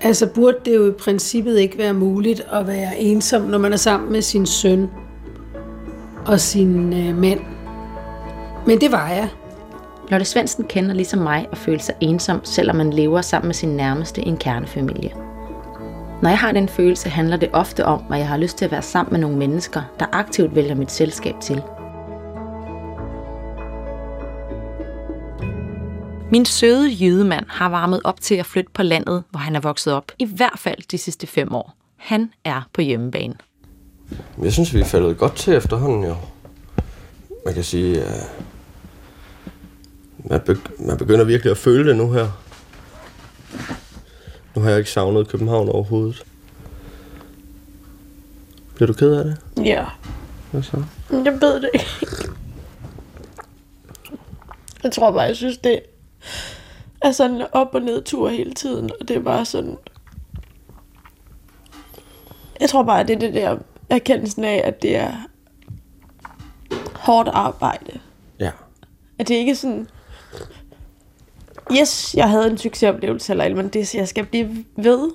altså 0.00 0.26
burde 0.26 0.56
det 0.64 0.74
jo 0.76 0.88
i 0.88 0.92
princippet 0.92 1.58
ikke 1.58 1.78
være 1.78 1.94
muligt 1.94 2.46
at 2.52 2.66
være 2.66 2.98
ensom, 2.98 3.42
når 3.42 3.58
man 3.58 3.72
er 3.72 3.76
sammen 3.76 4.12
med 4.12 4.22
sin 4.22 4.46
søn 4.46 4.88
og 6.26 6.40
sin 6.40 6.92
øh, 6.92 7.16
mand. 7.16 7.40
Men 8.66 8.80
det 8.80 8.92
var 8.92 9.08
jeg. 9.08 9.28
Lotte 10.10 10.26
Svendsen 10.26 10.64
kender 10.64 10.94
ligesom 10.94 11.18
mig 11.18 11.48
at 11.52 11.58
føle 11.58 11.80
sig 11.80 11.94
ensom, 12.00 12.44
selvom 12.44 12.76
man 12.76 12.92
lever 12.92 13.20
sammen 13.20 13.48
med 13.48 13.54
sin 13.54 13.68
nærmeste 13.68 14.20
i 14.20 14.28
en 14.28 14.36
kernefamilie. 14.36 15.12
Når 16.22 16.28
jeg 16.28 16.38
har 16.38 16.52
den 16.52 16.68
følelse, 16.68 17.08
handler 17.08 17.36
det 17.36 17.48
ofte 17.52 17.84
om, 17.84 18.02
at 18.12 18.18
jeg 18.18 18.28
har 18.28 18.36
lyst 18.36 18.58
til 18.58 18.64
at 18.64 18.70
være 18.70 18.82
sammen 18.82 19.12
med 19.12 19.20
nogle 19.20 19.36
mennesker, 19.36 19.82
der 19.98 20.06
aktivt 20.12 20.54
vælger 20.54 20.74
mit 20.74 20.90
selskab 20.90 21.34
til. 21.40 21.62
Min 26.30 26.44
søde 26.44 26.90
jydemand 27.00 27.46
har 27.48 27.68
varmet 27.68 28.00
op 28.04 28.20
til 28.20 28.34
at 28.34 28.46
flytte 28.46 28.70
på 28.74 28.82
landet, 28.82 29.24
hvor 29.30 29.38
han 29.38 29.56
er 29.56 29.60
vokset 29.60 29.92
op, 29.92 30.12
i 30.18 30.24
hvert 30.24 30.58
fald 30.58 30.88
de 30.90 30.98
sidste 30.98 31.26
fem 31.26 31.54
år. 31.54 31.74
Han 31.96 32.32
er 32.44 32.68
på 32.72 32.80
hjemmebane. 32.80 33.34
Jeg 34.42 34.52
synes, 34.52 34.74
vi 34.74 34.80
er 34.80 34.84
faldet 34.84 35.18
godt 35.18 35.34
til 35.36 35.54
efterhånden, 35.54 36.04
jo. 36.04 36.16
Man 37.44 37.54
kan 37.54 37.64
sige, 37.64 38.02
at 38.02 38.30
man, 40.18 40.40
begy- 40.40 40.86
man 40.86 40.96
begynder 40.96 41.24
virkelig 41.24 41.50
at 41.50 41.56
føle 41.56 41.88
det 41.88 41.96
nu 41.96 42.12
her. 42.12 42.28
Nu 44.54 44.62
har 44.62 44.68
jeg 44.70 44.78
ikke 44.78 44.90
savnet 44.90 45.28
København 45.28 45.68
overhovedet. 45.68 46.24
Bliver 48.74 48.86
du 48.86 48.92
ked 48.92 49.12
af 49.14 49.24
det? 49.24 49.36
Ja, 49.64 49.84
Hvad 50.50 50.62
så? 50.62 50.82
jeg 51.10 51.38
ved 51.40 51.60
det 51.60 51.70
ikke. 51.74 51.86
Jeg 54.82 54.92
tror 54.92 55.10
bare, 55.10 55.20
jeg 55.22 55.36
synes, 55.36 55.58
det 55.58 55.80
er 57.02 57.12
sådan 57.12 57.36
en 57.36 57.42
op- 57.52 57.74
og 57.74 57.80
ned-tur 57.82 58.28
hele 58.28 58.54
tiden, 58.54 58.90
og 59.00 59.08
det 59.08 59.16
er 59.16 59.20
bare 59.22 59.44
sådan... 59.44 59.76
Jeg 62.60 62.70
tror 62.70 62.82
bare, 62.82 63.02
det 63.06 63.14
er 63.14 63.18
det 63.18 63.34
der 63.34 63.58
erkendelsen 63.90 64.44
af, 64.44 64.60
at 64.64 64.82
det 64.82 64.96
er 64.96 65.12
hårdt 66.94 67.28
arbejde. 67.32 67.98
Ja. 68.40 68.50
At 69.18 69.28
det 69.28 69.34
ikke 69.34 69.50
er 69.52 69.56
sådan... 69.56 69.86
Yes, 71.80 72.14
jeg 72.14 72.30
havde 72.30 72.50
en 72.50 72.58
succesoplevelse, 72.58 73.32
eller, 73.32 73.54
men 73.54 73.68
det, 73.68 73.94
jeg 73.94 74.08
skal 74.08 74.26
blive 74.26 74.64
ved, 74.76 75.10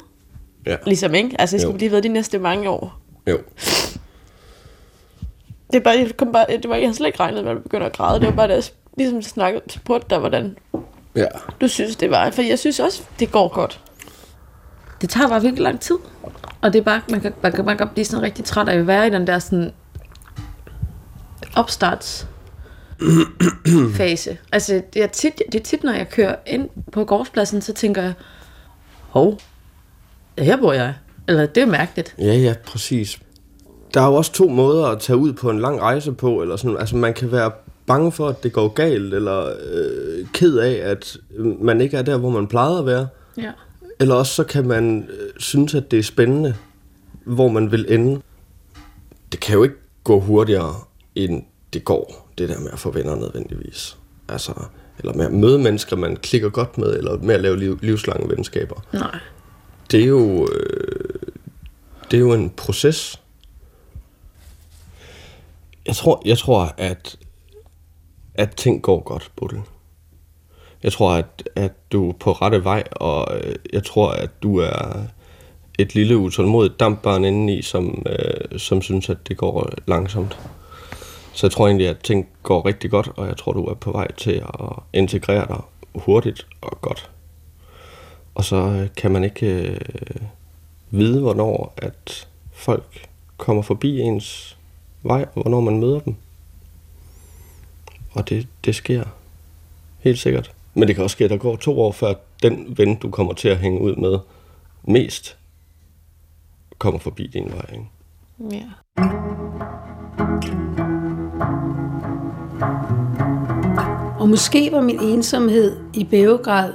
Ja. 0.65 0.75
ligesom, 0.85 1.13
ikke? 1.15 1.35
Altså, 1.41 1.55
jeg 1.55 1.61
skal 1.61 1.71
Jo. 1.71 1.77
blive 1.77 1.91
ved 1.91 2.01
de 2.01 2.07
næste 2.07 2.39
mange 2.39 2.69
år. 2.69 2.99
Jo. 3.27 3.39
Det 5.71 5.77
er 5.77 5.83
bare, 5.83 5.97
jeg 5.97 6.17
kom 6.17 6.31
bare, 6.31 6.45
det 6.49 6.69
var, 6.69 6.75
jeg 6.75 6.85
havde 6.87 6.95
slet 6.97 7.07
ikke 7.07 7.19
regnet 7.19 7.43
med, 7.43 7.51
at 7.51 7.55
jeg 7.55 7.63
begyndte 7.63 7.85
at 7.85 7.93
græde. 7.97 8.19
Det 8.19 8.27
var 8.29 8.35
bare, 8.35 8.47
da 8.47 8.53
jeg 8.53 8.63
ligesom 8.97 9.21
snakkede, 9.21 9.63
spurgte 9.69 10.07
dig, 10.09 10.19
hvordan 10.19 10.57
Ja. 11.15 11.25
du 11.61 11.67
synes, 11.67 11.95
det 11.95 12.11
var. 12.11 12.31
For 12.31 12.41
jeg 12.41 12.59
synes 12.59 12.79
også, 12.79 13.03
det 13.19 13.31
går 13.31 13.47
godt. 13.47 13.81
Det 15.01 15.09
tager 15.09 15.27
bare 15.27 15.41
virkelig 15.41 15.63
lang 15.63 15.79
tid. 15.79 15.95
Og 16.61 16.73
det 16.73 16.79
er 16.79 16.83
bare, 16.83 17.01
man 17.09 17.21
kan, 17.21 17.33
man 17.43 17.51
kan, 17.51 17.65
man 17.65 17.77
kan 17.77 17.87
blive 17.93 18.05
sådan 18.05 18.23
rigtig 18.23 18.45
træt 18.45 18.69
af 18.69 18.77
at 18.77 18.87
være 18.87 19.07
i 19.07 19.09
den 19.09 19.27
der 19.27 19.39
sådan 19.39 19.71
opstarts 21.55 22.27
fase. 23.95 24.37
Altså, 24.53 24.81
det 24.93 25.03
er, 25.03 25.07
tit, 25.07 25.41
det 25.51 25.59
er 25.59 25.63
tit, 25.63 25.83
når 25.83 25.91
jeg 25.91 26.09
kører 26.09 26.35
ind 26.47 26.69
på 26.91 27.05
gårdspladsen, 27.05 27.61
så 27.61 27.73
tænker 27.73 28.01
jeg, 28.01 28.13
hov, 29.09 29.39
her 30.39 30.57
bor 30.57 30.73
jeg. 30.73 30.93
Eller 31.27 31.45
det 31.45 31.63
er 31.63 31.67
mærkeligt. 31.67 32.15
Ja, 32.19 32.33
ja, 32.33 32.53
præcis. 32.65 33.19
Der 33.93 34.01
er 34.01 34.07
jo 34.07 34.13
også 34.13 34.31
to 34.31 34.49
måder 34.49 34.85
at 34.85 34.99
tage 34.99 35.17
ud 35.17 35.33
på 35.33 35.49
en 35.49 35.59
lang 35.59 35.81
rejse 35.81 36.11
på, 36.11 36.41
eller 36.41 36.55
sådan, 36.55 36.77
altså 36.77 36.95
man 36.95 37.13
kan 37.13 37.31
være 37.31 37.51
bange 37.85 38.11
for, 38.11 38.27
at 38.27 38.43
det 38.43 38.53
går 38.53 38.67
galt, 38.67 39.13
eller 39.13 39.45
øh, 39.45 40.27
ked 40.33 40.57
af, 40.57 40.89
at 40.89 41.17
man 41.61 41.81
ikke 41.81 41.97
er 41.97 42.01
der, 42.01 42.17
hvor 42.17 42.29
man 42.29 42.47
plejede 42.47 42.79
at 42.79 42.85
være. 42.85 43.07
Ja. 43.37 43.51
Eller 44.01 44.15
også 44.15 44.33
så 44.33 44.43
kan 44.43 44.67
man 44.67 45.09
øh, 45.09 45.29
synes, 45.37 45.75
at 45.75 45.91
det 45.91 45.99
er 45.99 46.03
spændende, 46.03 46.55
hvor 47.25 47.47
man 47.47 47.71
vil 47.71 47.85
ende. 47.89 48.21
Det 49.31 49.39
kan 49.39 49.55
jo 49.55 49.63
ikke 49.63 49.75
gå 50.03 50.19
hurtigere, 50.19 50.75
end 51.15 51.43
det 51.73 51.85
går, 51.85 52.29
det 52.37 52.49
der 52.49 52.59
med 52.59 52.71
at 52.71 52.79
få 52.79 52.91
venner 52.91 53.15
nødvendigvis. 53.15 53.97
Altså, 54.29 54.53
eller 54.99 55.13
med 55.13 55.25
at 55.25 55.33
møde 55.33 55.59
mennesker, 55.59 55.95
man 55.95 56.15
klikker 56.15 56.49
godt 56.49 56.77
med, 56.77 56.97
eller 56.97 57.17
med 57.17 57.35
at 57.35 57.41
lave 57.41 57.59
liv, 57.59 57.79
livslange 57.81 58.29
venskaber. 58.29 58.81
Nej. 58.93 59.19
Det 59.91 60.01
er 60.01 60.07
jo, 60.07 60.47
øh, 60.53 61.19
det 62.11 62.17
er 62.17 62.21
jo 62.21 62.33
en 62.33 62.49
proces. 62.49 63.21
Jeg 65.85 65.95
tror, 65.95 66.21
jeg 66.25 66.37
tror 66.37 66.73
at, 66.77 67.17
at 68.35 68.55
ting 68.55 68.81
går 68.81 69.03
godt, 69.03 69.31
Bodil. 69.35 69.61
Jeg 70.83 70.91
tror, 70.91 71.11
at, 71.11 71.49
at 71.55 71.71
du 71.91 72.09
er 72.09 72.13
på 72.13 72.31
rette 72.31 72.63
vej, 72.63 72.83
og 72.91 73.37
øh, 73.37 73.55
jeg 73.73 73.83
tror, 73.83 74.09
at 74.09 74.29
du 74.43 74.57
er 74.57 75.05
et 75.79 75.95
lille 75.95 76.17
utålmodigt 76.17 76.79
dampbarn 76.79 77.25
indeni, 77.25 77.61
som, 77.61 78.05
øh, 78.05 78.59
som 78.59 78.81
synes, 78.81 79.09
at 79.09 79.17
det 79.27 79.37
går 79.37 79.69
langsomt. 79.87 80.39
Så 81.33 81.47
jeg 81.47 81.51
tror 81.51 81.67
egentlig, 81.67 81.87
at 81.87 81.99
ting 81.99 82.27
går 82.43 82.65
rigtig 82.65 82.91
godt, 82.91 83.11
og 83.15 83.27
jeg 83.27 83.37
tror, 83.37 83.51
du 83.51 83.65
er 83.65 83.73
på 83.73 83.91
vej 83.91 84.11
til 84.11 84.31
at 84.31 84.69
integrere 84.93 85.47
dig 85.47 85.61
hurtigt 85.95 86.47
og 86.61 86.81
godt. 86.81 87.09
Og 88.35 88.43
så 88.43 88.55
øh, 88.55 88.89
kan 88.97 89.11
man 89.11 89.23
ikke 89.23 89.47
øh, 89.47 90.21
vide, 90.89 91.21
hvornår 91.21 91.73
at 91.77 92.27
folk 92.53 93.07
kommer 93.37 93.63
forbi 93.63 93.99
ens 93.99 94.57
vej, 95.03 95.25
og 95.35 95.41
hvornår 95.41 95.59
man 95.59 95.79
møder 95.79 95.99
dem. 95.99 96.15
Og 98.11 98.29
det, 98.29 98.47
det 98.65 98.75
sker 98.75 99.03
helt 99.99 100.19
sikkert. 100.19 100.51
Men 100.73 100.87
det 100.87 100.95
kan 100.95 101.03
også 101.03 101.13
ske, 101.13 101.23
at 101.23 101.29
der 101.29 101.37
går 101.37 101.55
to 101.55 101.79
år, 101.79 101.91
før 101.91 102.13
den 102.43 102.77
ven, 102.77 102.95
du 102.95 103.09
kommer 103.09 103.33
til 103.33 103.47
at 103.47 103.57
hænge 103.57 103.81
ud 103.81 103.95
med 103.95 104.19
mest, 104.83 105.37
kommer 106.77 106.99
forbi 106.99 107.27
din 107.27 107.51
vej. 107.51 107.65
Ikke? 107.73 107.85
Ja. 108.51 108.63
Og 114.19 114.29
måske 114.29 114.71
var 114.71 114.81
min 114.81 114.99
ensomhed 114.99 115.79
i 115.93 116.03
Beograd 116.03 116.73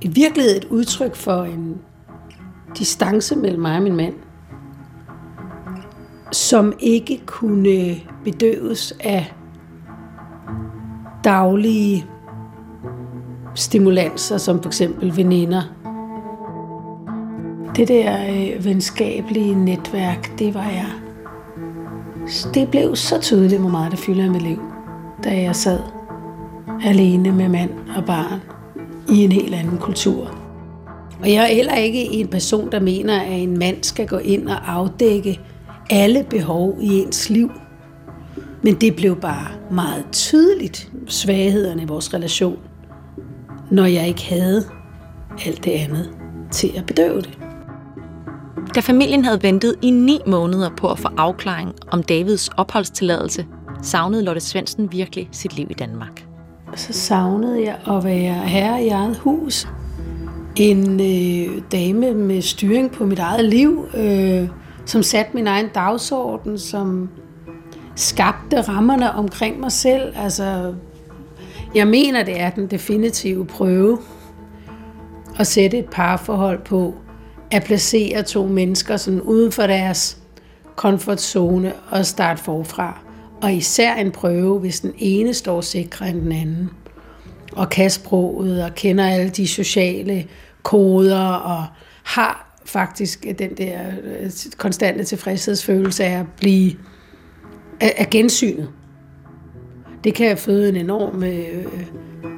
i 0.00 0.08
virkeligheden 0.08 0.62
et 0.62 0.68
udtryk 0.68 1.14
for 1.14 1.42
en 1.42 1.78
distance 2.78 3.36
mellem 3.36 3.60
mig 3.60 3.76
og 3.76 3.82
min 3.82 3.96
mand, 3.96 4.14
som 6.32 6.72
ikke 6.80 7.20
kunne 7.26 8.00
bedøves 8.24 8.94
af 9.00 9.32
daglige 11.24 12.06
stimulanser, 13.58 14.38
som 14.38 14.62
for 14.62 14.68
eksempel 14.68 15.16
veninder. 15.16 15.62
Det 17.76 17.88
der 17.88 18.16
øh, 18.30 18.64
venskabelige 18.64 19.54
netværk, 19.54 20.38
det 20.38 20.54
var 20.54 20.68
jeg. 20.70 20.92
Det 22.54 22.68
blev 22.68 22.96
så 22.96 23.20
tydeligt, 23.20 23.60
hvor 23.60 23.70
meget 23.70 23.90
det 23.92 23.98
fylder 23.98 24.24
i 24.24 24.28
mit 24.28 24.42
liv, 24.42 24.62
da 25.24 25.42
jeg 25.42 25.56
sad 25.56 25.80
alene 26.84 27.32
med 27.32 27.48
mand 27.48 27.70
og 27.96 28.04
barn 28.04 28.40
i 29.08 29.24
en 29.24 29.32
helt 29.32 29.54
anden 29.54 29.78
kultur. 29.78 30.34
Og 31.20 31.32
jeg 31.32 31.42
er 31.42 31.54
heller 31.54 31.74
ikke 31.74 32.12
en 32.12 32.28
person, 32.28 32.72
der 32.72 32.80
mener, 32.80 33.20
at 33.20 33.40
en 33.40 33.58
mand 33.58 33.76
skal 33.82 34.06
gå 34.06 34.18
ind 34.18 34.48
og 34.48 34.72
afdække 34.72 35.40
alle 35.90 36.26
behov 36.30 36.78
i 36.80 36.98
ens 36.98 37.30
liv. 37.30 37.50
Men 38.62 38.74
det 38.74 38.96
blev 38.96 39.20
bare 39.20 39.48
meget 39.70 40.04
tydeligt, 40.12 40.92
svaghederne 41.06 41.82
i 41.82 41.86
vores 41.86 42.14
relation, 42.14 42.58
når 43.70 43.84
jeg 43.84 44.08
ikke 44.08 44.24
havde 44.24 44.64
alt 45.46 45.64
det 45.64 45.70
andet 45.70 46.10
til 46.50 46.72
at 46.76 46.86
bedøve 46.86 47.20
det. 47.20 47.38
Da 48.74 48.80
familien 48.80 49.24
havde 49.24 49.42
ventet 49.42 49.74
i 49.82 49.90
ni 49.90 50.20
måneder 50.26 50.70
på 50.76 50.90
at 50.90 50.98
få 50.98 51.08
afklaring 51.16 51.74
om 51.90 52.02
Davids 52.02 52.48
opholdstilladelse, 52.48 53.46
savnede 53.82 54.24
Lotte 54.24 54.40
Svendsen 54.40 54.92
virkelig 54.92 55.28
sit 55.32 55.56
liv 55.56 55.66
i 55.70 55.74
Danmark. 55.74 56.26
så 56.76 56.92
savnede 56.92 57.64
jeg 57.64 57.96
at 57.96 58.04
være 58.04 58.34
herre 58.34 58.84
i 58.84 58.88
eget 58.88 59.16
hus. 59.16 59.68
En 60.56 61.00
øh, 61.00 61.62
dame 61.72 62.14
med 62.14 62.42
styring 62.42 62.90
på 62.90 63.04
mit 63.04 63.18
eget 63.18 63.44
liv, 63.44 63.86
øh, 63.96 64.48
som 64.86 65.02
satte 65.02 65.30
min 65.34 65.46
egen 65.46 65.68
dagsorden, 65.74 66.58
som 66.58 67.08
skabte 67.96 68.60
rammerne 68.60 69.12
omkring 69.12 69.60
mig 69.60 69.72
selv. 69.72 70.12
Altså, 70.16 70.74
jeg 71.74 71.86
mener, 71.86 72.22
det 72.22 72.40
er 72.40 72.50
den 72.50 72.66
definitive 72.66 73.46
prøve 73.46 73.98
at 75.38 75.46
sætte 75.46 75.78
et 75.78 75.86
parforhold 75.90 76.64
på, 76.64 76.94
at 77.50 77.64
placere 77.64 78.22
to 78.22 78.46
mennesker 78.46 78.96
sådan 78.96 79.20
uden 79.20 79.52
for 79.52 79.66
deres 79.66 80.18
komfortzone 80.76 81.72
og 81.90 82.06
starte 82.06 82.42
forfra. 82.42 83.00
Og 83.42 83.52
især 83.52 83.94
en 83.94 84.10
prøve, 84.10 84.58
hvis 84.58 84.80
den 84.80 84.92
ene 84.98 85.34
står 85.34 85.60
sikrere 85.60 86.10
end 86.10 86.20
den 86.20 86.32
anden. 86.32 86.70
Og 87.52 87.70
kan 87.70 87.90
sproget 87.90 88.64
og 88.64 88.74
kender 88.74 89.06
alle 89.06 89.30
de 89.30 89.48
sociale 89.48 90.26
koder 90.62 91.26
og 91.26 91.66
har 92.02 92.58
faktisk 92.64 93.26
den 93.38 93.54
der 93.56 93.80
øh, 94.02 94.30
konstante 94.56 95.04
tilfredshedsfølelse 95.04 96.04
af 96.04 96.20
at 96.20 96.26
blive 96.40 96.72
af 97.80 98.06
gensynet. 98.10 98.68
Det 100.04 100.14
kan 100.14 100.36
føde 100.36 100.68
en 100.68 100.76
enorm 100.76 101.22
øh, 101.22 101.64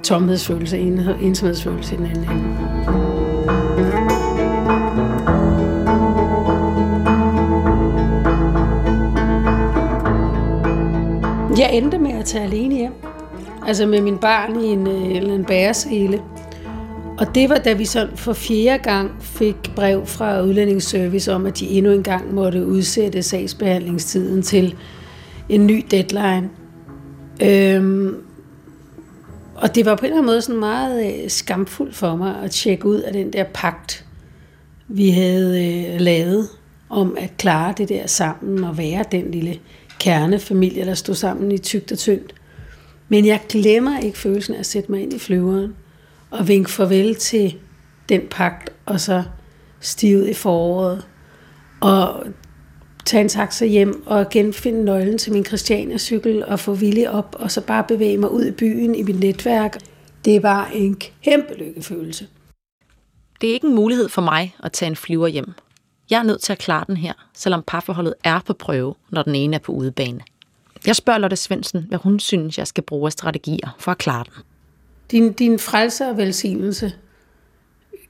tomhedsfølelse, 0.05 0.79
en, 0.79 1.01
ensomhedsfølelse 1.23 1.95
i 1.95 1.99
den 1.99 2.07
anden 2.07 2.25
ende. 2.25 2.71
Jeg 11.59 11.71
endte 11.73 11.99
med 11.99 12.11
at 12.11 12.25
tage 12.25 12.45
alene 12.45 12.75
hjem. 12.75 12.93
Altså 13.67 13.87
med 13.87 14.01
min 14.01 14.19
barn 14.19 14.61
i 14.61 14.67
en, 14.67 14.87
øh, 14.87 15.17
eller 15.17 15.35
en 15.35 15.45
bæresele. 15.45 16.23
Og 17.19 17.35
det 17.35 17.49
var, 17.49 17.57
da 17.57 17.73
vi 17.73 17.85
så 17.85 18.09
for 18.15 18.33
fjerde 18.33 18.83
gang 18.83 19.11
fik 19.21 19.57
brev 19.77 20.07
fra 20.07 20.43
Udlændingsservice 20.43 21.33
om, 21.33 21.47
at 21.47 21.59
de 21.59 21.69
endnu 21.69 21.93
en 21.93 22.03
gang 22.03 22.35
måtte 22.35 22.67
udsætte 22.67 23.23
sagsbehandlingstiden 23.23 24.43
til 24.43 24.75
en 25.49 25.67
ny 25.67 25.85
deadline. 25.91 26.51
Øhm, 27.43 28.17
Og 29.55 29.75
det 29.75 29.85
var 29.87 29.95
på 29.95 30.01
en 30.01 30.05
eller 30.05 30.17
anden 30.17 30.27
måde 30.27 30.43
sådan 30.43 30.61
meget 30.61 31.23
øh, 31.25 31.31
skamfuldt 31.31 31.95
for 31.97 32.17
mig 32.17 32.43
at 32.43 32.51
tjekke 32.51 32.87
ud 32.87 33.01
af 33.01 33.13
den 33.13 33.33
der 33.33 33.45
pagt, 33.55 34.05
vi 34.89 35.11
havde 35.11 35.67
øh, 35.67 36.01
lavet 36.01 36.49
om 36.89 37.17
at 37.19 37.37
klare 37.39 37.75
det 37.79 37.89
der 37.89 38.07
sammen 38.07 38.65
og 38.65 38.79
være 38.79 39.05
den 39.13 39.31
lille 39.31 39.59
kernefamilie, 40.01 40.85
der 40.85 40.95
stod 40.95 41.15
sammen 41.15 41.53
i 41.53 41.59
tygt 41.59 41.93
og 41.93 41.99
tyndt. 41.99 42.35
Men 43.09 43.27
jeg 43.27 43.41
glemmer 43.49 43.99
ikke 44.01 44.19
følelsen 44.19 44.55
af 44.55 44.59
at 44.59 44.67
sætte 44.67 44.91
mig 44.93 45.03
ind 45.03 45.13
i 45.13 45.19
flyveren 45.19 45.75
og 46.31 46.49
vinke 46.49 46.71
farvel 46.71 47.15
til 47.15 47.57
den 48.09 48.21
pagt, 48.31 48.71
og 48.87 49.01
så 49.01 49.23
stive 49.81 50.19
ud 50.19 50.27
i 50.27 50.35
foråret, 50.35 51.07
og 51.81 52.25
tage 53.11 53.21
en 53.21 53.29
taxa 53.29 53.65
hjem 53.65 54.03
og 54.07 54.31
genfinde 54.31 54.85
nøglen 54.85 55.19
til 55.19 55.33
min 55.33 55.45
Christiania-cykel 55.45 56.45
og 56.45 56.61
få 56.61 56.73
Willy 56.73 57.07
op, 57.07 57.37
og 57.39 57.51
så 57.51 57.61
bare 57.61 57.85
bevæge 57.89 58.19
mig 58.19 58.31
ud 58.31 58.45
i 58.45 58.51
byen 58.51 58.95
i 58.95 59.03
mit 59.03 59.21
netværk. 59.21 59.79
Det 60.25 60.43
var 60.43 60.71
en 60.75 61.01
kæmpe 61.25 61.55
lykkefølelse. 61.55 62.27
Det 63.41 63.51
er 63.51 63.55
ikke 63.55 63.67
en 63.67 63.75
mulighed 63.75 64.09
for 64.09 64.23
mig 64.23 64.57
at 64.63 64.73
tage 64.73 64.91
en 64.91 64.97
flyver 64.97 65.27
hjem. 65.27 65.53
Jeg 66.11 66.19
er 66.19 66.23
nødt 66.23 66.43
til 66.43 66.53
at 66.53 66.59
klare 66.59 66.85
den 66.87 66.97
her, 66.97 67.13
selvom 67.35 67.65
parforholdet 67.67 68.15
er 68.25 68.41
på 68.47 68.53
prøve, 68.53 68.95
når 69.11 69.23
den 69.23 69.35
ene 69.35 69.57
er 69.57 69.61
på 69.61 69.73
udebane. 69.73 70.21
Jeg 70.87 70.97
spørger 70.97 71.19
Lotte 71.19 71.37
Svendsen, 71.37 71.85
hvad 71.89 71.99
hun 71.99 72.21
synes, 72.21 72.59
jeg 72.59 72.67
skal 72.67 72.85
bruge 72.85 73.07
af 73.09 73.13
strategier 73.13 73.77
for 73.79 73.91
at 73.91 73.99
klare 73.99 74.25
den. 74.25 74.43
Din, 75.11 75.33
din 75.33 75.59
frelse 75.59 76.05
og 76.05 76.17
velsignelse 76.17 76.93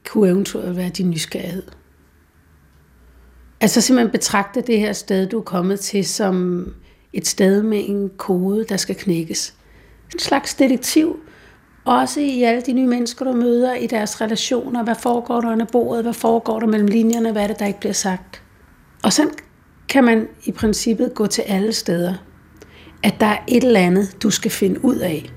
kunne 0.07 0.29
eventuelt 0.29 0.77
være 0.77 0.89
din 0.89 1.11
nysgerrighed. 1.11 1.63
Altså 3.61 3.81
simpelthen 3.81 4.13
betragte 4.13 4.61
det 4.61 4.79
her 4.79 4.93
sted, 4.93 5.27
du 5.27 5.39
er 5.39 5.43
kommet 5.43 5.81
til, 5.81 6.05
som 6.05 6.67
et 7.13 7.27
sted 7.27 7.63
med 7.63 7.83
en 7.87 8.11
kode, 8.17 8.65
der 8.69 8.77
skal 8.77 8.95
knækkes. 8.95 9.55
En 10.15 10.19
slags 10.19 10.55
detektiv, 10.55 11.17
også 11.85 12.21
i 12.21 12.43
alle 12.43 12.63
de 12.63 12.73
nye 12.73 12.87
mennesker, 12.87 13.25
du 13.25 13.33
møder, 13.33 13.75
i 13.75 13.87
deres 13.87 14.21
relationer. 14.21 14.85
Hvad 14.85 14.95
foregår 14.95 15.41
der 15.41 15.53
under 15.53 15.67
bordet? 15.73 16.05
Hvad 16.05 16.13
foregår 16.13 16.61
der 16.61 16.67
mellem 16.67 16.89
linjerne? 16.89 17.33
Hvad 17.33 17.43
er 17.43 17.47
det, 17.47 17.59
der 17.59 17.67
ikke 17.67 17.81
bliver 17.81 17.93
sagt? 17.93 18.43
Og 19.05 19.13
så 19.13 19.29
kan 19.89 20.05
man 20.05 20.29
i 20.45 20.53
princippet 20.53 21.15
gå 21.15 21.27
til 21.27 21.43
alle 21.43 21.73
steder. 21.73 22.15
At 23.03 23.15
der 23.21 23.27
er 23.27 23.39
et 23.49 23.65
eller 23.65 23.81
andet, 23.81 24.17
du 24.23 24.31
skal 24.31 24.51
finde 24.51 24.85
ud 24.85 24.97
af. 24.97 25.33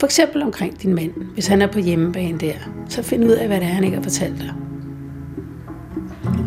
For 0.00 0.06
eksempel 0.06 0.42
omkring 0.42 0.82
din 0.82 0.94
mand, 0.94 1.12
hvis 1.34 1.46
han 1.46 1.62
er 1.62 1.66
på 1.66 1.78
hjemmebane 1.78 2.38
der. 2.38 2.54
Så 2.88 3.02
find 3.02 3.24
ud 3.24 3.30
af, 3.30 3.46
hvad 3.46 3.60
det 3.60 3.66
er, 3.66 3.70
han 3.70 3.84
ikke 3.84 3.96
har 3.96 4.02
fortalt 4.02 4.38
dig. 4.38 4.71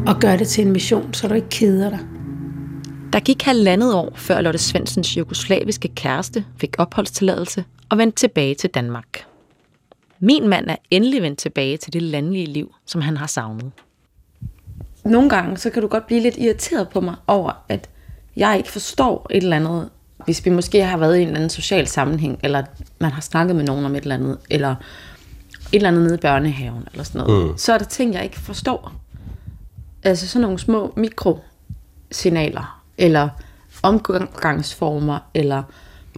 Og 0.08 0.20
gør 0.20 0.36
det 0.36 0.48
til 0.48 0.66
en 0.66 0.72
mission, 0.74 1.14
så 1.14 1.28
du 1.28 1.34
ikke 1.34 1.50
keder 1.50 1.90
dig. 1.90 2.00
Der 3.14 3.20
gik 3.20 3.44
halvandet 3.44 3.94
år, 3.94 4.14
før 4.16 4.42
Lotte 4.42 4.60
Svendsens 4.60 5.18
jugoslaviske 5.18 5.88
kæreste 5.88 6.46
fik 6.58 6.76
opholdstilladelse 6.78 7.64
og 7.90 7.98
vendte 7.98 8.18
tilbage 8.18 8.56
til 8.56 8.70
Danmark. 8.70 9.26
Min 10.20 10.48
mand 10.48 10.70
er 10.70 10.76
endelig 10.92 11.22
vendt 11.22 11.40
tilbage 11.40 11.78
til 11.78 11.94
det 11.94 12.02
landlige 12.02 12.46
liv, 12.46 12.76
som 12.86 13.02
han 13.02 13.18
har 13.18 13.28
savnet. 13.28 13.72
Nogle 15.06 15.30
gange, 15.30 15.58
så 15.58 15.70
kan 15.70 15.82
du 15.82 15.88
godt 15.88 16.08
blive 16.08 16.22
lidt 16.22 16.38
irriteret 16.38 16.90
på 16.90 17.02
mig 17.02 17.16
over, 17.28 17.64
at 17.70 17.90
jeg 18.36 18.58
ikke 18.58 18.72
forstår 18.72 19.28
et 19.32 19.44
eller 19.44 19.56
andet. 19.56 19.90
Hvis 20.26 20.46
vi 20.46 20.50
måske 20.50 20.84
har 20.84 20.98
været 20.98 21.18
i 21.18 21.22
en 21.22 21.28
eller 21.28 21.38
anden 21.38 21.50
social 21.50 21.88
sammenhæng, 21.88 22.40
eller 22.44 22.64
man 23.00 23.12
har 23.12 23.22
snakket 23.22 23.56
med 23.56 23.64
nogen 23.64 23.86
om 23.86 23.96
et 23.96 24.02
eller 24.02 24.16
andet, 24.16 24.38
eller 24.50 24.70
et 24.70 24.76
eller 25.74 25.90
andet 25.90 26.04
nede 26.04 26.16
i 26.16 26.18
børnehaven, 26.18 26.88
eller 26.92 27.04
sådan 27.04 27.28
noget, 27.28 27.52
mm. 27.52 27.58
så 27.58 27.74
er 27.74 27.78
der 27.78 27.86
ting, 27.86 28.14
jeg 28.14 28.24
ikke 28.24 28.40
forstår. 28.40 29.05
Altså 30.06 30.28
sådan 30.28 30.42
nogle 30.42 30.60
små 30.60 30.94
mikrosignaler, 30.96 32.82
eller 32.98 33.30
omgangsformer, 33.84 35.20
eller 35.34 35.64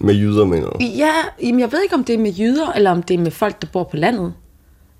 Med 0.02 0.14
jyder, 0.16 0.46
mener 0.46 0.70
du? 0.70 0.78
Ja, 0.84 1.14
jamen 1.42 1.60
jeg 1.60 1.72
ved 1.72 1.84
ikke, 1.84 1.96
om 1.96 2.04
det 2.04 2.16
er 2.16 2.20
med 2.20 2.32
jyder, 2.32 2.72
eller 2.72 2.92
om 2.92 3.04
det 3.04 3.14
er 3.14 3.18
med 3.18 3.32
folk, 3.32 3.62
der 3.62 3.68
bor 3.74 3.84
på 3.84 3.98
landet. 3.98 4.34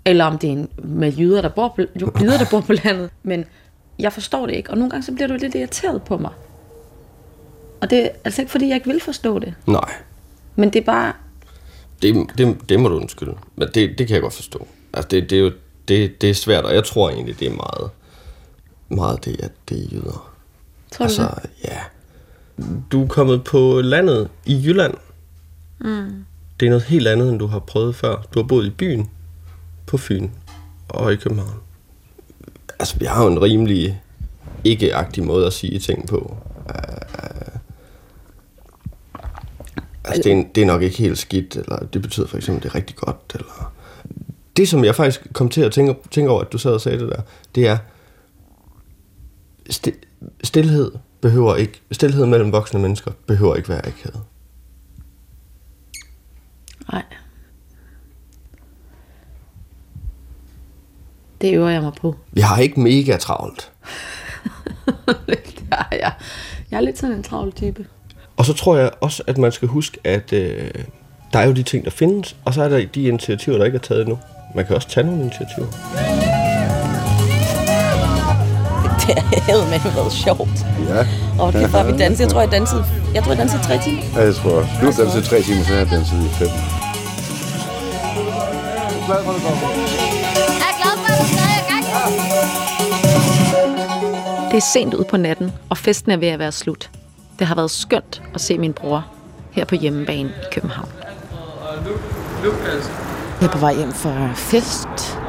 Eller 0.06 0.26
om 0.26 0.38
det 0.38 0.52
er 0.52 0.66
med 0.84 1.12
jyder, 1.14 1.42
der 1.42 1.50
bor 1.50 1.74
på, 1.76 1.82
jo, 2.02 2.12
jyder, 2.22 2.38
der 2.38 2.46
bor 2.52 2.62
på 2.62 2.74
landet. 2.74 3.10
Men 3.24 3.46
jeg 4.00 4.14
forstår 4.14 4.46
det 4.46 4.56
ikke, 4.56 4.70
og 4.70 4.78
nogle 4.78 4.92
gange 4.92 5.04
så 5.06 5.12
bliver 5.12 5.28
du 5.28 5.34
lidt 5.34 5.56
irriteret 5.56 6.04
på 6.04 6.18
mig. 6.18 6.32
Og 7.82 7.90
det 7.90 8.06
er 8.06 8.10
altså 8.26 8.42
ikke, 8.42 8.52
fordi 8.52 8.68
jeg 8.68 8.76
ikke 8.76 8.88
vil 8.88 9.02
forstå 9.02 9.40
det. 9.40 9.54
Nej, 9.68 9.92
Men 10.56 10.70
det 10.70 10.80
er 10.80 10.86
bare... 10.86 11.14
det, 12.02 12.28
det, 12.38 12.70
det 12.70 12.80
må 12.80 12.90
du 12.90 12.96
undskylde. 12.96 13.34
Men 13.56 13.68
det, 13.74 13.98
det 13.98 14.08
kan 14.08 14.14
jeg 14.14 14.22
godt 14.22 14.34
forstå. 14.34 14.68
Altså, 14.94 15.08
det, 15.08 15.30
det 15.30 15.38
er 15.38 15.42
jo 15.42 15.52
det, 15.88 16.22
det 16.22 16.30
er 16.30 16.34
svært, 16.34 16.66
og 16.66 16.74
jeg 16.74 16.84
tror 16.84 17.10
egentlig, 17.10 17.40
det 17.40 17.48
er 17.48 17.56
meget, 17.56 17.90
meget 18.90 19.26
det, 19.26 19.42
at 19.42 19.52
det 19.70 19.84
er 19.84 19.88
jyder. 19.92 20.34
Tror 20.92 20.98
du 20.98 21.04
altså, 21.04 21.22
det? 21.42 21.50
ja. 21.66 21.80
Du 22.92 23.04
er 23.04 23.08
kommet 23.08 23.44
på 23.44 23.82
landet 23.82 24.30
i 24.46 24.62
Jylland. 24.66 24.94
Mm. 25.80 26.26
Det 26.60 26.66
er 26.66 26.70
noget 26.70 26.84
helt 26.84 27.08
andet, 27.08 27.30
end 27.30 27.40
du 27.40 27.48
har 27.48 27.60
prøvet 27.60 27.96
før. 27.96 28.16
Du 28.34 28.40
har 28.40 28.48
boet 28.48 28.66
i 28.66 28.70
byen, 28.70 29.10
på 29.86 29.98
Fyn 29.98 30.30
og 30.90 31.14
i 31.14 31.16
København. 31.16 31.60
Altså, 32.80 33.00
vi 33.00 33.06
har 33.06 33.24
jo 33.24 33.32
en 33.32 33.42
rimelig 33.42 34.02
ikke-agtig 34.64 35.24
måde 35.24 35.48
at 35.48 35.54
sige 35.54 35.80
ting 35.80 36.08
på. 36.08 36.38
Uh, 36.66 37.60
altså, 40.04 40.22
det 40.24 40.32
er, 40.32 40.44
det 40.56 40.62
er 40.62 40.66
nok 40.66 40.82
ikke 40.82 40.98
helt 40.98 41.18
skidt, 41.18 41.56
eller 41.56 41.80
det 41.80 42.02
betyder 42.02 42.28
for 42.28 42.38
eksempel, 42.38 42.60
at 42.60 42.64
det 42.64 42.70
er 42.70 42.76
rigtig 42.76 42.96
godt, 42.96 43.18
eller... 43.34 43.74
Det, 44.58 44.70
som 44.70 44.86
jeg 44.86 44.96
faktisk 44.96 45.28
kom 45.34 45.50
til 45.50 45.62
at 45.62 45.72
tænke, 45.72 45.96
tænke 46.12 46.32
over, 46.32 46.42
at 46.42 46.52
du 46.52 46.58
sad 46.58 46.72
og 46.72 46.82
sagde 46.82 47.00
det 47.00 47.10
der, 47.10 47.22
det 47.56 47.68
er, 47.68 47.78
sti- 49.70 50.06
stilhed 50.44 50.92
behøver 51.22 51.56
ikke, 51.56 51.82
stilhed 51.92 52.26
mellem 52.26 52.52
voksne 52.52 52.80
mennesker 52.80 53.12
behøver 53.28 53.56
ikke 53.56 53.70
være 53.70 53.86
akavet. 53.88 54.22
Nej. 56.92 57.04
Det 61.42 61.54
øver 61.54 61.70
jeg 61.70 61.82
mig 61.82 61.94
på. 62.02 62.16
Vi 62.32 62.42
har 62.42 62.58
ikke 62.58 62.80
mega 62.80 63.18
travlt. 63.18 63.72
det 65.28 65.64
er 65.72 65.86
jeg. 65.92 66.12
Jeg 66.72 66.78
er 66.78 66.82
lidt 66.82 66.98
sådan 66.98 67.16
en 67.16 67.24
travl 67.24 67.52
type. 67.54 67.86
Og 68.38 68.46
så 68.46 68.54
tror 68.54 68.78
jeg 68.78 68.92
også, 69.02 69.24
at 69.28 69.38
man 69.38 69.52
skal 69.52 69.68
huske, 69.68 69.98
at 70.04 70.34
øh, 70.34 70.72
der 71.34 71.40
er 71.40 71.46
jo 71.46 71.54
de 71.54 71.64
ting, 71.64 71.86
der 71.86 71.92
findes, 71.92 72.36
og 72.46 72.54
så 72.54 72.64
er 72.64 72.70
der 72.70 72.86
de 72.86 73.04
initiativer, 73.04 73.58
der 73.58 73.66
ikke 73.66 73.76
er 73.76 73.82
taget 73.82 74.02
endnu. 74.02 74.20
Man 74.56 74.66
kan 74.66 74.76
også 74.76 74.90
tage 74.90 75.06
nogle 75.06 75.22
initiativer. 75.22 75.68
Det 79.08 79.42
havde 79.50 79.66
med 79.70 79.80
været 79.96 80.12
sjovt. 80.12 80.58
Ja. 80.90 81.08
Og 81.44 81.54
det 81.54 81.74
var 81.74 81.84
vi 81.84 81.98
dansede. 81.98 82.24
Jeg 82.26 82.32
tror, 82.34 82.42
jeg 82.42 82.52
dansede, 82.52 82.86
jeg 83.14 83.24
tror, 83.24 83.32
jeg 83.32 83.40
dansede 83.40 83.64
tre 83.64 83.78
timer. 83.84 84.02
ja, 84.16 84.22
jeg 84.24 84.36
tror 84.36 84.52
også. 84.52 84.70
Du 84.82 84.86
har 84.86 84.94
danset 85.04 85.24
tre 85.24 85.42
timer, 85.42 85.64
så 85.64 85.70
har 85.70 85.78
jeg 85.80 85.90
danset 85.92 86.18
i 86.26 86.30
fem. 86.30 86.48
Glad 89.08 89.24
for, 89.24 89.32
at 89.32 89.36
du 89.38 89.42
kommer. 89.48 89.68
Jeg 90.62 90.70
er 90.72 90.76
glad 90.82 90.96
for, 91.02 91.08
at 91.14 91.20
du 91.22 91.26
stadig 91.36 91.58
er 91.62 91.66
gang. 91.72 91.84
Det 94.52 94.58
er 94.58 94.62
sent 94.74 94.94
ud 94.94 95.04
på 95.10 95.18
natten, 95.18 95.52
og 95.70 95.78
festen 95.78 96.12
er 96.12 96.18
ved 96.18 96.28
at 96.28 96.40
være 96.40 96.52
slut. 96.52 96.90
Det 97.40 97.48
har 97.48 97.56
været 97.56 97.72
skønt 97.72 98.22
at 98.36 98.42
se 98.42 98.58
min 98.58 98.74
bror 98.74 99.06
her 99.52 99.66
på 99.66 99.76
hjemmebane 99.76 100.30
i 100.30 100.54
København. 100.54 100.90
Jeg 103.42 103.48
er 103.48 103.52
på 103.52 103.58
vej 103.58 103.74
hjem 103.76 103.92
fra 103.92 104.30
fest 104.36 105.20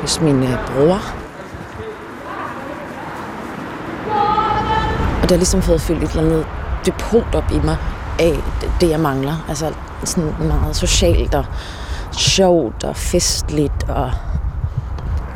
hos 0.00 0.20
min 0.20 0.42
øh, 0.42 0.58
bror. 0.66 1.23
Det 5.28 5.30
har 5.30 5.36
ligesom 5.36 5.62
fået 5.62 5.80
fyldt 5.80 6.02
et 6.02 6.10
eller 6.10 6.22
andet 6.22 6.46
depot 6.86 7.34
op 7.34 7.50
i 7.52 7.58
mig 7.64 7.76
af 8.18 8.42
det- 8.60 8.70
det, 8.80 8.90
jeg 8.90 9.00
mangler. 9.00 9.44
Altså 9.48 9.72
sådan 10.04 10.32
meget 10.38 10.76
socialt 10.76 11.34
og 11.34 11.44
sjovt 12.12 12.84
og 12.84 12.96
festligt. 12.96 13.84
Og 13.88 14.10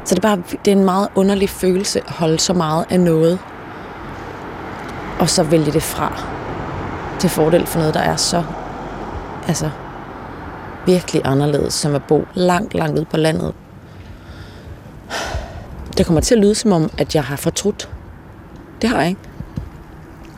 så 0.05 0.15
det 0.15 0.25
er, 0.25 0.29
bare, 0.29 0.43
det 0.65 0.73
er 0.73 0.77
en 0.77 0.85
meget 0.85 1.09
underlig 1.15 1.51
følelse 1.51 2.01
at 2.07 2.11
holde 2.11 2.39
så 2.39 2.53
meget 2.55 2.85
af 2.91 3.01
noget, 3.01 3.39
og 5.21 5.31
så 5.31 5.43
vælge 5.43 5.73
det 5.73 5.83
fra 5.83 6.23
til 7.19 7.31
fordel 7.31 7.67
for 7.67 7.79
noget, 7.79 7.95
der 7.95 8.01
er 8.01 8.17
så 8.17 8.45
altså, 9.49 9.71
virkelig 10.87 11.23
anderledes, 11.25 11.75
som 11.75 11.95
at 11.95 12.03
bo 12.03 12.27
langt, 12.35 12.75
langt 12.75 12.97
ude 12.99 13.05
på 13.05 13.17
landet. 13.17 13.55
Det 15.99 16.07
kommer 16.07 16.21
til 16.21 16.35
at 16.35 16.41
lyde 16.41 16.55
som 16.55 16.73
om, 16.73 16.91
at 16.99 17.15
jeg 17.15 17.25
har 17.25 17.37
fortrudt. 17.37 17.89
Det 18.83 18.91
har 18.91 19.01
jeg 19.01 19.09
ikke. 19.09 19.21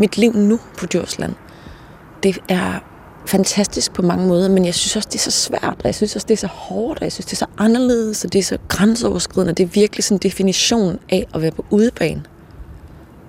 Mit 0.00 0.18
liv 0.18 0.32
nu 0.32 0.58
på 0.78 0.86
Djursland, 0.86 1.34
det 2.22 2.38
er 2.48 2.80
fantastisk 3.26 3.92
på 3.92 4.02
mange 4.02 4.28
måder, 4.28 4.48
men 4.48 4.64
jeg 4.64 4.74
synes 4.74 4.96
også, 4.96 5.08
det 5.12 5.18
er 5.18 5.22
så 5.22 5.30
svært, 5.30 5.74
og 5.78 5.84
jeg 5.84 5.94
synes 5.94 6.16
også, 6.16 6.26
det 6.26 6.34
er 6.34 6.38
så 6.38 6.46
hårdt, 6.46 6.98
og 6.98 7.04
jeg 7.04 7.12
synes, 7.12 7.26
det 7.26 7.32
er 7.32 7.36
så 7.36 7.46
anderledes, 7.58 8.24
og 8.24 8.32
det 8.32 8.38
er 8.38 8.42
så 8.42 8.58
grænseoverskridende. 8.68 9.52
Det 9.52 9.62
er 9.62 9.66
virkelig 9.66 10.04
sådan 10.04 10.16
en 10.16 10.22
definition 10.22 10.98
af 11.08 11.26
at 11.34 11.42
være 11.42 11.50
på 11.50 11.64
udebane. 11.70 12.22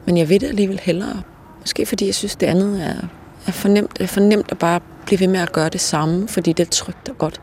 Men 0.06 0.18
jeg 0.18 0.30
ved 0.30 0.40
det 0.40 0.48
alligevel 0.48 0.80
hellere. 0.84 1.22
Måske 1.60 1.86
fordi 1.86 2.06
jeg 2.06 2.16
synes, 2.16 2.36
det 2.36 2.48
andet 2.48 2.84
er, 2.84 3.08
er 3.48 3.52
fornemt. 3.52 3.98
Er 4.00 4.08
fornemt 4.08 4.52
at 4.52 4.60
bare 4.60 4.80
blive 5.06 5.20
ved 5.20 5.28
med 5.28 5.40
at 5.40 5.52
gøre 5.52 5.70
det 5.70 5.82
samme, 5.82 6.28
fordi 6.28 6.54
det 6.54 6.68
er 6.68 6.72
trygt 6.72 7.10
og 7.10 7.18
godt. 7.18 7.42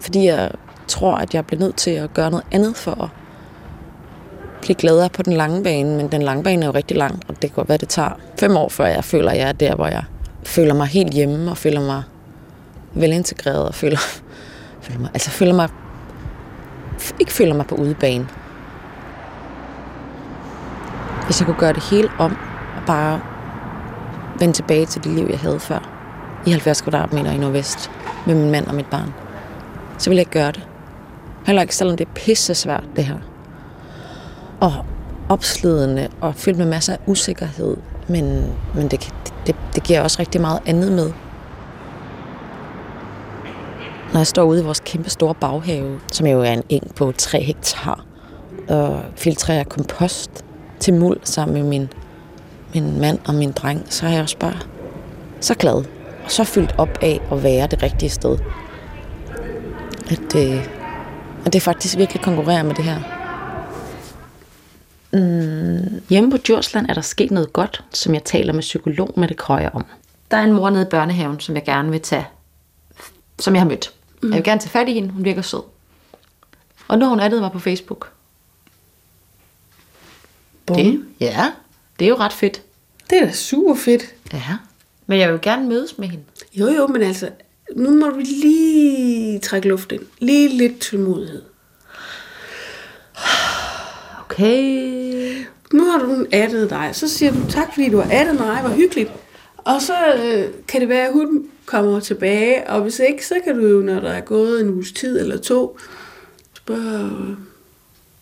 Fordi 0.00 0.26
jeg 0.26 0.50
tror, 0.88 1.14
at 1.14 1.34
jeg 1.34 1.46
bliver 1.46 1.60
nødt 1.60 1.76
til 1.76 1.90
at 1.90 2.14
gøre 2.14 2.30
noget 2.30 2.46
andet 2.52 2.76
for 2.76 3.02
at 3.04 3.08
blive 4.66 4.76
gladere 4.76 5.08
på 5.08 5.22
den 5.22 5.32
lange 5.32 5.62
bane, 5.62 5.96
men 5.96 6.08
den 6.08 6.22
lange 6.22 6.42
bane 6.42 6.62
er 6.62 6.66
jo 6.66 6.72
rigtig 6.72 6.96
lang, 6.96 7.22
og 7.28 7.34
det 7.42 7.50
kan 7.50 7.54
godt 7.56 7.68
være, 7.68 7.78
det 7.78 7.88
tager 7.88 8.10
fem 8.40 8.56
år, 8.56 8.68
før 8.68 8.86
jeg 8.86 9.04
føler, 9.04 9.30
at 9.30 9.38
jeg 9.38 9.48
er 9.48 9.52
der, 9.52 9.74
hvor 9.74 9.86
jeg 9.86 10.04
føler 10.44 10.74
mig 10.74 10.86
helt 10.86 11.12
hjemme 11.12 11.50
og 11.50 11.56
føler 11.56 11.80
mig 11.80 12.02
velintegreret 12.94 13.68
og 13.68 13.74
føler, 13.74 13.98
føler 14.84 15.00
mig, 15.00 15.10
altså 15.14 15.30
føler 15.30 15.54
mig, 15.54 15.68
ikke 17.20 17.32
føler 17.32 17.54
mig 17.54 17.66
på 17.66 17.74
udebane. 17.74 18.28
Hvis 21.24 21.40
jeg 21.40 21.46
kunne 21.46 21.58
gøre 21.58 21.72
det 21.72 21.82
hele 21.82 22.08
om 22.18 22.36
og 22.76 22.82
bare 22.86 23.20
vende 24.38 24.54
tilbage 24.54 24.86
til 24.86 25.04
det 25.04 25.12
liv, 25.12 25.26
jeg 25.30 25.38
havde 25.38 25.60
før, 25.60 25.90
i 26.46 26.50
70 26.50 26.80
kvadratmeter 26.80 27.30
i 27.30 27.38
Nordvest, 27.38 27.90
med 28.26 28.34
min 28.34 28.50
mand 28.50 28.66
og 28.66 28.74
mit 28.74 28.86
barn, 28.86 29.14
så 29.98 30.10
ville 30.10 30.18
jeg 30.18 30.26
gøre 30.26 30.52
det. 30.52 30.68
Heller 31.46 31.62
ikke, 31.62 31.76
selvom 31.76 31.96
det 31.96 32.06
er 32.06 32.12
pisse 32.14 32.54
svært, 32.54 32.84
det 32.96 33.04
her. 33.04 33.35
Og 34.60 34.72
opslidende 35.28 36.08
og 36.20 36.34
fyldt 36.34 36.58
med 36.58 36.66
masser 36.66 36.92
af 36.92 36.98
usikkerhed, 37.06 37.76
men, 38.08 38.52
men 38.74 38.88
det, 38.88 39.14
det, 39.46 39.56
det 39.74 39.82
giver 39.82 40.00
også 40.00 40.16
rigtig 40.20 40.40
meget 40.40 40.60
andet 40.66 40.92
med. 40.92 41.12
Når 44.12 44.20
jeg 44.20 44.26
står 44.26 44.42
ude 44.42 44.60
i 44.60 44.64
vores 44.64 44.80
kæmpe 44.80 45.10
store 45.10 45.34
baghave, 45.34 46.00
som 46.12 46.26
jo 46.26 46.40
er 46.40 46.52
en 46.52 46.62
eng 46.68 46.94
på 46.94 47.12
3 47.18 47.40
hektar, 47.42 48.04
og 48.68 49.00
filtrerer 49.16 49.64
kompost 49.64 50.44
til 50.80 50.94
muld 50.94 51.18
sammen 51.22 51.54
med 51.54 51.62
min, 51.62 51.88
min 52.74 53.00
mand 53.00 53.18
og 53.28 53.34
min 53.34 53.52
dreng, 53.52 53.86
så 53.88 54.06
er 54.06 54.10
jeg 54.10 54.22
også 54.22 54.38
bare 54.38 54.56
så 55.40 55.54
glad 55.54 55.84
og 56.24 56.32
så 56.32 56.44
fyldt 56.44 56.74
op 56.78 56.98
af 57.02 57.20
at 57.32 57.42
være 57.42 57.66
det 57.66 57.82
rigtige 57.82 58.10
sted. 58.10 58.38
At, 60.10 60.36
øh, 60.36 60.66
at 61.46 61.52
det 61.52 61.62
faktisk 61.62 61.98
virkelig 61.98 62.22
konkurrerer 62.22 62.62
med 62.62 62.74
det 62.74 62.84
her. 62.84 63.15
Mm, 65.16 66.02
hjemme 66.08 66.30
på 66.30 66.36
Djursland 66.36 66.86
er 66.88 66.94
der 66.94 67.00
sket 67.00 67.30
noget 67.30 67.52
godt, 67.52 67.84
som 67.92 68.14
jeg 68.14 68.24
taler 68.24 68.52
med 68.52 68.60
psykolog 68.60 69.14
Mette 69.16 69.34
Krøyer 69.34 69.70
om. 69.70 69.84
Der 70.30 70.36
er 70.36 70.44
en 70.44 70.52
mor 70.52 70.70
nede 70.70 70.82
i 70.82 70.88
børnehaven, 70.90 71.40
som 71.40 71.54
jeg 71.54 71.64
gerne 71.64 71.90
vil 71.90 72.00
tage, 72.00 72.26
som 73.38 73.54
jeg 73.54 73.62
har 73.62 73.68
mødt. 73.68 73.92
Mm. 74.22 74.28
Jeg 74.28 74.36
vil 74.36 74.44
gerne 74.44 74.60
tage 74.60 74.70
fat 74.70 74.88
i 74.88 74.92
hende, 74.92 75.08
hun 75.08 75.24
virker 75.24 75.42
sød. 75.42 75.62
Og 76.88 76.98
nu 76.98 77.04
har 77.04 77.10
hun 77.10 77.20
addet 77.20 77.40
mig 77.40 77.52
på 77.52 77.58
Facebook. 77.58 78.12
Det, 80.68 81.04
ja, 81.20 81.52
det 81.98 82.04
er 82.04 82.08
jo 82.08 82.16
ret 82.16 82.32
fedt. 82.32 82.62
Det 83.10 83.18
er 83.18 83.26
da 83.26 83.32
super 83.32 83.74
fedt. 83.74 84.02
Ja, 84.32 84.56
men 85.06 85.18
jeg 85.18 85.32
vil 85.32 85.40
gerne 85.40 85.68
mødes 85.68 85.98
med 85.98 86.08
hende. 86.08 86.24
Jo, 86.54 86.66
jo, 86.66 86.86
men 86.86 87.02
altså, 87.02 87.30
nu 87.76 87.90
må 87.90 88.10
vi 88.10 88.22
lige 88.22 89.38
trække 89.38 89.68
luft 89.68 89.92
ind. 89.92 90.02
Lige 90.18 90.48
lidt 90.48 90.80
tålmodighed. 90.80 91.42
Okay. 94.20 95.05
Nu 95.72 95.84
har 95.84 95.98
du 95.98 96.26
addet 96.32 96.70
dig. 96.70 96.90
Så 96.92 97.08
siger 97.08 97.32
du 97.32 97.50
tak, 97.50 97.74
fordi 97.74 97.88
du 97.88 97.96
har 97.96 98.10
addet 98.12 98.40
mig. 98.40 98.60
Hvor 98.60 98.70
hyggeligt. 98.70 99.10
Og 99.56 99.82
så 99.82 99.94
øh, 100.24 100.52
kan 100.68 100.80
det 100.80 100.88
være, 100.88 101.06
at 101.06 101.12
hun 101.12 101.48
kommer 101.66 102.00
tilbage. 102.00 102.70
Og 102.70 102.82
hvis 102.82 102.98
ikke, 102.98 103.26
så 103.26 103.34
kan 103.44 103.58
du 103.58 103.66
jo, 103.66 103.80
når 103.80 104.00
der 104.00 104.10
er 104.10 104.20
gået 104.20 104.60
en 104.60 104.70
uges 104.70 104.92
tid 104.92 105.20
eller 105.20 105.38
to, 105.38 105.78
spørge, 106.54 107.36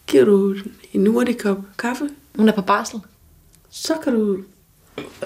giver 0.06 0.24
du 0.24 0.56
en 0.92 1.06
hurtig 1.06 1.38
kop 1.38 1.58
kaffe? 1.78 2.08
Hun 2.36 2.48
er 2.48 2.52
på 2.52 2.62
barsel. 2.62 3.00
Så 3.70 3.94
kan 4.04 4.12
du 4.12 4.38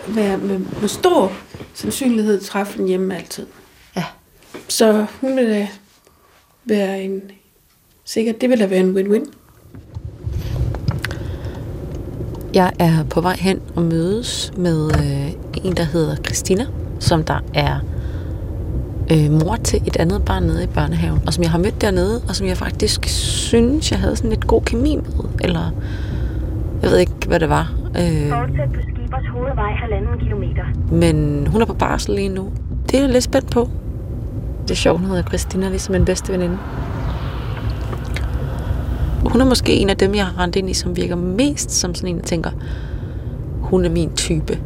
være 0.09 0.39
med, 0.39 0.59
med 0.81 0.89
stor 0.89 1.33
sandsynlighed 1.75 2.41
træffe 2.41 2.79
den 2.79 2.89
hjemme 2.89 3.17
altid. 3.17 3.47
Ja. 3.97 4.05
Så 4.69 5.07
hun 5.21 5.37
vil 5.37 5.49
da 5.49 5.69
være 6.65 7.03
en... 7.03 7.23
Sikkert, 8.05 8.41
det 8.41 8.51
vil 8.51 8.61
da 8.61 8.67
være 8.67 8.81
en 8.81 8.97
win-win. 8.97 9.33
Jeg 12.59 12.73
er 12.79 13.05
på 13.11 13.21
vej 13.21 13.37
hen 13.41 13.61
og 13.77 13.83
mødes 13.83 14.53
med 14.57 14.91
øh, 14.95 15.33
en, 15.65 15.77
der 15.77 15.83
hedder 15.83 16.17
Christina, 16.17 16.65
som 16.99 17.25
der 17.25 17.39
er 17.55 17.79
øh, 19.13 19.31
mor 19.31 19.57
til 19.57 19.83
et 19.87 19.97
andet 19.97 20.25
barn 20.25 20.43
nede 20.43 20.65
i 20.65 20.67
børnehaven, 20.67 21.21
og 21.27 21.35
som 21.35 21.43
jeg 21.43 21.51
har 21.51 21.59
mødt 21.59 21.81
dernede, 21.81 22.23
og 22.29 22.37
som 22.37 22.47
jeg 22.47 22.57
faktisk 22.57 23.05
synes, 23.49 23.91
jeg 23.91 24.01
havde 24.01 24.17
sådan 24.17 24.31
lidt 24.31 24.47
god 24.47 24.63
kemi 24.63 24.97
med, 24.97 25.25
eller 25.41 25.71
jeg 26.83 26.91
ved 26.91 26.99
ikke, 26.99 27.13
hvad 27.29 27.41
det 27.41 27.49
var. 27.49 27.73
Øh, 27.85 28.29
Fortsæt 28.31 28.69
på 28.75 28.81
Skibers 28.81 29.27
hovedvej 29.33 29.73
halvanden 29.73 30.19
kilometer. 30.21 30.65
men 30.93 31.47
hun 31.47 31.63
er 31.63 31.67
på 31.67 31.75
barsel 31.75 32.15
lige 32.15 32.29
nu. 32.29 32.53
Det 32.87 32.95
er 32.95 33.01
jeg 33.01 33.11
lidt 33.11 33.25
spændt 33.25 33.51
på. 33.51 33.69
Det 34.63 34.71
er 34.71 34.75
sjovt, 34.75 35.01
hun 35.01 35.09
hedder 35.09 35.23
Christina, 35.23 35.69
ligesom 35.69 35.93
min 35.93 36.05
bedste 36.05 36.33
veninde. 36.33 36.59
Hun 39.33 39.41
er 39.41 39.45
måske 39.45 39.73
en 39.73 39.91
af 39.91 39.97
dem, 39.97 40.15
jeg 40.15 40.27
har 40.27 40.43
rendt 40.43 40.57
ind 40.57 40.71
i, 40.71 40.75
som 40.75 40.97
virker 40.97 41.17
mest 41.17 41.71
som 41.71 41.95
sådan 41.95 42.11
en, 42.11 42.17
jeg 42.17 42.25
tænker, 42.25 42.51
hun 43.61 43.85
er 43.85 43.91
min 43.91 44.11
type. 44.17 44.59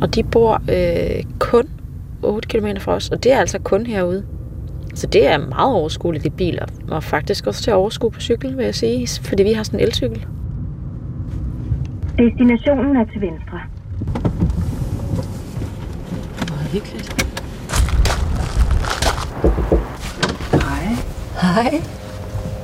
Og 0.00 0.14
de 0.14 0.22
bor 0.22 0.62
øh, 0.70 1.22
kun 1.38 1.64
8 2.22 2.48
km 2.48 2.66
fra 2.78 2.92
os, 2.92 3.08
og 3.08 3.24
det 3.24 3.32
er 3.32 3.38
altså 3.38 3.58
kun 3.58 3.86
herude. 3.86 4.24
Så 4.94 5.06
det 5.06 5.26
er 5.26 5.38
meget 5.38 5.74
overskueligt 5.74 6.26
i 6.26 6.30
biler, 6.30 6.66
og 6.90 7.02
faktisk 7.02 7.46
også 7.46 7.62
til 7.62 7.70
at 7.70 7.74
overskue 7.74 8.10
på 8.10 8.20
cykel, 8.20 8.56
vil 8.56 8.64
jeg 8.64 8.74
sige, 8.74 9.08
fordi 9.22 9.42
vi 9.42 9.52
har 9.52 9.62
sådan 9.62 9.80
en 9.80 9.86
elcykel. 9.86 10.26
Destinationen 12.18 12.96
er 12.96 13.04
til 13.04 13.20
venstre. 13.20 13.60
Hvor 16.46 16.72
hyggeligt. 16.72 17.26
Hej. 20.52 20.96
Hej. 21.42 21.82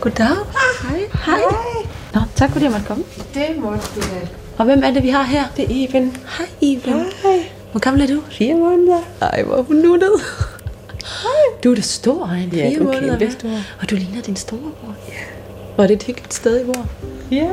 Goddag. 0.03 0.37
Hej. 0.89 1.01
Hej. 1.25 1.43
Nå, 2.15 2.21
tak 2.35 2.51
fordi 2.51 2.65
jeg 2.65 2.73
måtte 2.73 2.87
komme. 2.87 3.05
Det 3.35 3.47
måtte 3.59 3.87
du 3.95 4.01
da. 4.01 4.29
Og 4.59 4.65
hvem 4.65 4.83
er 4.85 4.91
det, 4.91 5.03
vi 5.03 5.09
har 5.09 5.23
her? 5.23 5.45
Det 5.57 5.65
er 5.65 5.69
Iben. 5.71 6.17
Hej, 6.39 6.47
Iben. 6.61 7.05
Hej. 7.23 7.51
Hvor 7.71 7.81
gammel 7.81 8.03
er 8.03 8.07
du? 8.07 8.23
Fire 8.31 8.55
måneder. 8.55 8.99
Ej, 9.21 9.43
hvor 9.43 9.57
er 9.57 9.63
hun 9.63 9.77
nuttet. 9.77 10.11
Du 11.65 11.71
er 11.71 11.75
da 11.75 11.81
stor, 11.81 12.27
en 12.27 12.49
Ja, 12.49 12.69
fire 12.69 12.79
du 12.79 12.89
er 12.89 12.95
måneder, 12.95 13.19
kæmpe 13.19 13.33
stor. 13.33 13.49
Og 13.81 13.91
du 13.91 13.95
ligner 13.95 14.23
din 14.23 14.37
storebror. 14.37 14.95
Ja. 15.09 15.83
Er 15.83 15.87
det 15.87 15.95
et 15.95 16.03
hyggeligt 16.03 16.35
sted, 16.35 16.61
I 16.61 16.65
bor. 16.65 16.87
Ja. 17.31 17.49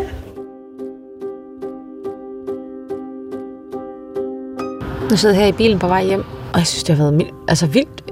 Nu 5.10 5.18
sidder 5.18 5.36
jeg 5.36 5.44
her 5.44 5.48
i 5.54 5.58
bilen 5.58 5.80
på 5.80 5.88
vej 5.88 6.06
hjem, 6.06 6.24
og 6.54 6.60
jeg 6.60 6.68
synes, 6.68 6.84
det 6.84 6.96
har 6.96 7.04
været 7.04 7.14
mild, 7.14 7.30
altså 7.48 7.68
vildt 7.68 8.04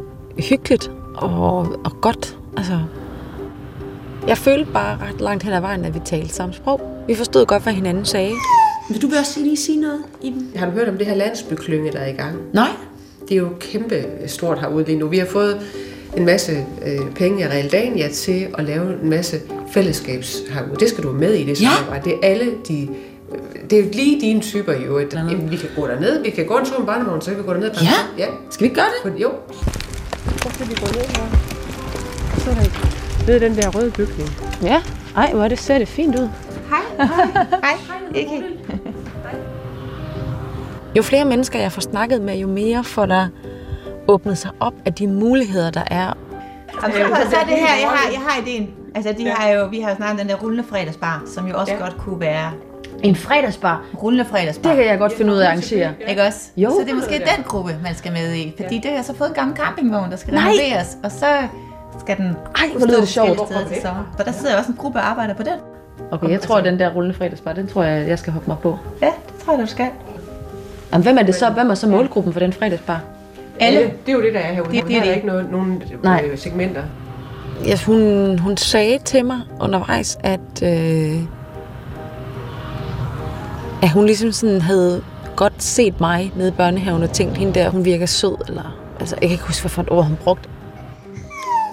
hyggeligt 0.49 0.91
og, 1.15 1.57
og 1.59 2.01
godt. 2.01 2.37
Altså, 2.57 2.79
jeg 4.27 4.37
følte 4.37 4.71
bare 4.71 4.97
ret 5.07 5.21
langt 5.21 5.43
hen 5.43 5.53
ad 5.53 5.61
vejen, 5.61 5.85
at 5.85 5.93
vi 5.93 5.99
talte 6.05 6.33
samme 6.33 6.53
sprog. 6.53 6.81
Vi 7.07 7.15
forstod 7.15 7.45
godt, 7.45 7.63
hvad 7.63 7.73
hinanden 7.73 8.05
sagde. 8.05 8.39
Vil 8.87 9.01
du 9.01 9.07
vil 9.07 9.17
også 9.17 9.39
lige 9.39 9.57
sige 9.57 9.81
noget, 9.81 9.99
Iben? 10.21 10.51
Har 10.55 10.65
du 10.65 10.71
hørt 10.71 10.87
om 10.89 10.97
det 10.97 11.07
her 11.07 11.15
landsbyklynge, 11.15 11.91
der 11.91 11.99
er 11.99 12.07
i 12.07 12.13
gang? 12.13 12.35
Nej. 12.53 12.69
Det 13.29 13.31
er 13.31 13.39
jo 13.39 13.49
kæmpe 13.59 14.05
stort 14.27 14.59
herude 14.59 14.85
lige 14.85 14.99
nu. 14.99 15.07
Vi 15.07 15.17
har 15.17 15.25
fået 15.25 15.61
en 16.17 16.25
masse 16.25 16.65
øh, 16.85 17.11
penge 17.15 17.45
af 17.45 17.49
Realdania 17.49 18.07
til 18.07 18.47
at 18.57 18.63
lave 18.65 19.01
en 19.03 19.09
masse 19.09 19.37
fællesskabs 19.71 20.37
herude. 20.49 20.75
Det 20.79 20.89
skal 20.89 21.03
du 21.03 21.07
have 21.09 21.19
med 21.19 21.33
i 21.33 21.43
det 21.43 21.57
samarbejde. 21.57 22.03
Det 22.09 22.13
er 22.13 22.19
alle 22.21 22.51
de... 22.67 22.89
Det 23.69 23.79
er 23.79 23.83
jo 23.83 23.89
lige 23.93 24.21
dine 24.21 24.41
typer 24.41 24.73
i 24.73 24.83
øvrigt. 24.83 25.13
Jamen, 25.13 25.51
Vi 25.51 25.55
kan 25.55 25.69
gå 25.75 25.87
derned. 25.87 26.23
Vi 26.23 26.29
kan 26.29 26.45
gå 26.45 26.57
en 26.57 26.65
tur 26.65 26.77
med 26.79 26.87
barnevognen, 26.87 27.21
så 27.21 27.29
kan 27.29 27.39
vi 27.39 27.43
gå 27.43 27.53
derned. 27.53 27.71
Ja? 27.81 28.23
ja. 28.23 28.27
Skal 28.49 28.63
vi 28.63 28.65
ikke 28.65 28.75
gøre 28.81 29.13
det? 29.13 29.21
Jo. 29.21 29.31
Så 30.43 30.49
skal 30.53 30.69
vi 30.69 30.73
gå 30.73 30.85
ned 30.85 31.05
her. 31.07 31.27
Så 32.37 32.49
er 32.49 32.55
der 32.55 33.06
ved 33.27 33.39
den 33.39 33.55
der 33.55 33.69
røde 33.69 33.91
bygning. 33.91 34.29
Ja. 34.63 34.81
Ej, 35.17 35.31
hvor 35.33 35.43
er 35.43 35.47
det, 35.47 35.59
ser 35.59 35.77
det 35.77 35.87
fint 35.87 36.19
ud. 36.19 36.29
Hej, 36.69 37.73
ikke? 38.15 38.43
Jo 40.97 41.01
flere 41.03 41.25
mennesker, 41.25 41.59
jeg 41.59 41.71
får 41.71 41.81
snakket 41.81 42.21
med, 42.21 42.35
jo 42.37 42.47
mere 42.47 42.83
får 42.83 43.05
der 43.05 43.27
åbnet 44.07 44.37
sig 44.37 44.51
op 44.59 44.73
af 44.85 44.93
de 44.93 45.07
muligheder, 45.07 45.71
der 45.71 45.83
er. 45.91 46.13
Jamen, 46.83 46.95
så, 47.15 47.29
så 47.29 47.35
er 47.37 47.43
det 47.45 47.53
her, 47.53 47.75
jeg 47.81 47.89
har, 47.89 48.11
jeg 48.11 48.19
har 48.27 48.41
ideen. 48.41 48.69
Altså, 48.95 49.13
de 49.17 49.29
har 49.29 49.49
jo, 49.49 49.65
vi 49.67 49.79
har 49.79 49.89
jo 49.89 49.95
snakket 49.95 50.11
om 50.11 50.17
den 50.17 50.29
der 50.29 50.35
rullende 50.35 50.63
fredagsbar, 50.69 51.23
som 51.35 51.47
jo 51.47 51.57
også 51.59 51.73
Ja. 51.73 51.79
godt 51.79 51.97
kunne 51.97 52.19
være 52.19 52.51
En 53.03 53.15
fredagsbar. 53.15 53.81
rullende 54.03 54.25
fredagsbar. 54.25 54.69
Det 54.69 54.77
kan 54.77 54.85
jeg 54.87 54.99
godt 54.99 55.13
finde 55.17 55.33
ud 55.33 55.37
af 55.37 55.41
at 55.43 55.47
arrangere. 55.47 55.91
Ikke 56.07 56.21
også? 56.23 56.39
Jo. 56.57 56.69
så 56.69 56.75
det 56.85 56.89
er 56.91 56.95
måske 56.95 57.13
den 57.13 57.43
gruppe, 57.43 57.75
man 57.83 57.95
skal 57.95 58.11
med 58.11 58.33
i. 58.35 58.53
Fordi 58.63 58.77
det 58.83 58.91
har 58.91 59.01
så 59.03 59.13
fået 59.15 59.27
en 59.29 59.35
gammel 59.35 59.57
campingvogn, 59.57 60.11
der 60.11 60.17
skal 60.17 60.33
Nej. 60.33 60.43
renoveres, 60.43 60.97
og 61.03 61.11
så 61.11 61.25
skal 61.99 62.17
den 62.17 62.25
Ej, 62.25 62.61
hvor 62.77 62.87
lyder 62.87 62.99
det 62.99 63.07
sjovt. 63.07 63.37
sommer. 63.81 64.03
For 64.17 64.23
der 64.23 64.31
sidder 64.31 64.51
jo 64.53 64.57
også 64.57 64.71
en 64.71 64.77
gruppe, 64.77 64.99
der 64.99 65.05
arbejder 65.05 65.33
på 65.33 65.43
den. 65.43 65.53
Okay, 66.11 66.29
jeg 66.29 66.41
tror, 66.41 66.57
at 66.57 66.65
den 66.65 66.79
der 66.79 66.89
rullende 66.93 67.15
fredagsbar, 67.17 67.53
den 67.53 67.67
tror 67.67 67.83
jeg, 67.83 68.07
jeg 68.07 68.19
skal 68.19 68.33
hoppe 68.33 68.47
mig 68.47 68.57
på. 68.61 68.77
Ja, 69.01 69.05
det 69.27 69.43
tror 69.45 69.53
jeg, 69.53 69.61
du 69.61 69.67
skal. 69.67 69.87
Jamen, 70.93 71.03
hvem 71.03 71.17
er 71.17 71.23
det 71.23 71.35
så? 71.35 71.49
Hvem 71.49 71.69
er 71.69 71.75
så 71.75 71.87
målgruppen 71.87 72.33
for 72.33 72.39
den 72.39 72.53
fredagsbar? 72.53 72.99
Alle. 73.59 73.79
Det 73.79 73.91
er 74.07 74.13
jo 74.13 74.21
det, 74.21 74.33
der 74.33 74.39
er 74.39 74.53
herude. 74.53 74.71
Det- 74.71 74.81
Det, 74.83 74.87
det 74.87 74.95
er 74.97 75.01
er 75.01 75.05
der 75.05 75.13
ikke 75.13 75.27
noget, 75.27 75.51
nogen 75.51 75.83
Nej. 76.03 76.23
øh, 76.31 76.37
segmenter. 76.37 76.81
Ja, 77.65 77.77
hun, 77.85 78.39
hun 78.39 78.57
sagde 78.57 78.97
til 79.05 79.25
mig 79.25 79.39
undervejs, 79.61 80.17
at, 80.23 80.63
øh, 80.63 81.21
at 83.83 83.89
hun 83.89 84.05
ligesom 84.05 84.31
sådan 84.31 84.61
havde 84.61 85.01
godt 85.35 85.63
set 85.63 85.99
mig 86.01 86.31
nede 86.35 86.47
i 86.47 86.51
børnehaven 86.51 87.03
og 87.03 87.11
tænkt, 87.11 87.37
hende 87.37 87.53
der, 87.53 87.69
hun 87.69 87.85
virker 87.85 88.05
sød, 88.05 88.35
eller 88.47 88.77
altså, 88.99 89.15
jeg 89.21 89.29
kan 89.29 89.31
ikke 89.33 89.43
huske, 89.47 89.61
hvad 89.63 89.69
for 89.69 89.81
et 89.81 89.91
ord 89.91 90.05
hun 90.05 90.17
brugte. 90.23 90.49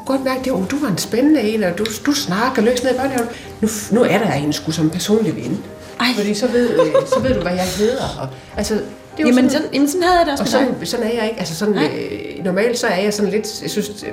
Godt 0.07 0.25
mærke, 0.25 0.45
det, 0.45 0.53
oh, 0.53 0.63
du 0.71 0.79
var 0.83 0.89
en 0.89 0.99
spændende 0.99 1.41
en, 1.41 1.63
og 1.65 1.79
du, 1.79 1.85
du 2.07 2.13
snakker 2.13 2.63
løs 2.63 2.83
ned 2.83 2.91
i 2.91 2.97
børnehaven. 2.97 3.29
Nu, 3.61 3.69
nu 3.91 4.03
er 4.03 4.19
der 4.19 4.33
en 4.33 4.53
sgu 4.53 4.71
som 4.71 4.91
personlig 4.91 5.37
ven. 5.37 5.65
Ej. 6.01 6.07
Fordi 6.17 6.35
så 6.35 6.47
ved, 6.47 6.71
øh, 6.71 6.87
så 7.07 7.21
ved 7.21 7.35
du, 7.35 7.41
hvad 7.41 7.53
jeg 7.53 7.67
hedder. 7.79 8.19
Og, 8.21 8.29
altså, 8.57 8.75
det 8.75 8.83
er 9.19 9.23
jo 9.23 9.27
Jamen, 9.27 9.35
sådan, 9.35 9.51
sådan, 9.51 9.75
jamen, 9.75 9.89
sådan 9.89 10.03
havde 10.03 10.19
jeg 10.19 10.27
det 10.27 10.33
også 10.33 10.45
og 10.45 10.49
sådan, 10.49 10.79
dig. 10.79 10.89
sådan 10.89 11.07
er 11.07 11.13
jeg 11.15 11.25
ikke. 11.25 11.39
Altså 11.39 11.55
sådan, 11.55 11.75
øh, 11.75 12.45
normalt 12.45 12.79
så 12.79 12.87
er 12.87 13.03
jeg 13.03 13.15
sådan 13.15 13.31
lidt, 13.31 13.63
jeg 13.63 13.71
synes, 13.71 13.89
øh, 13.89 14.09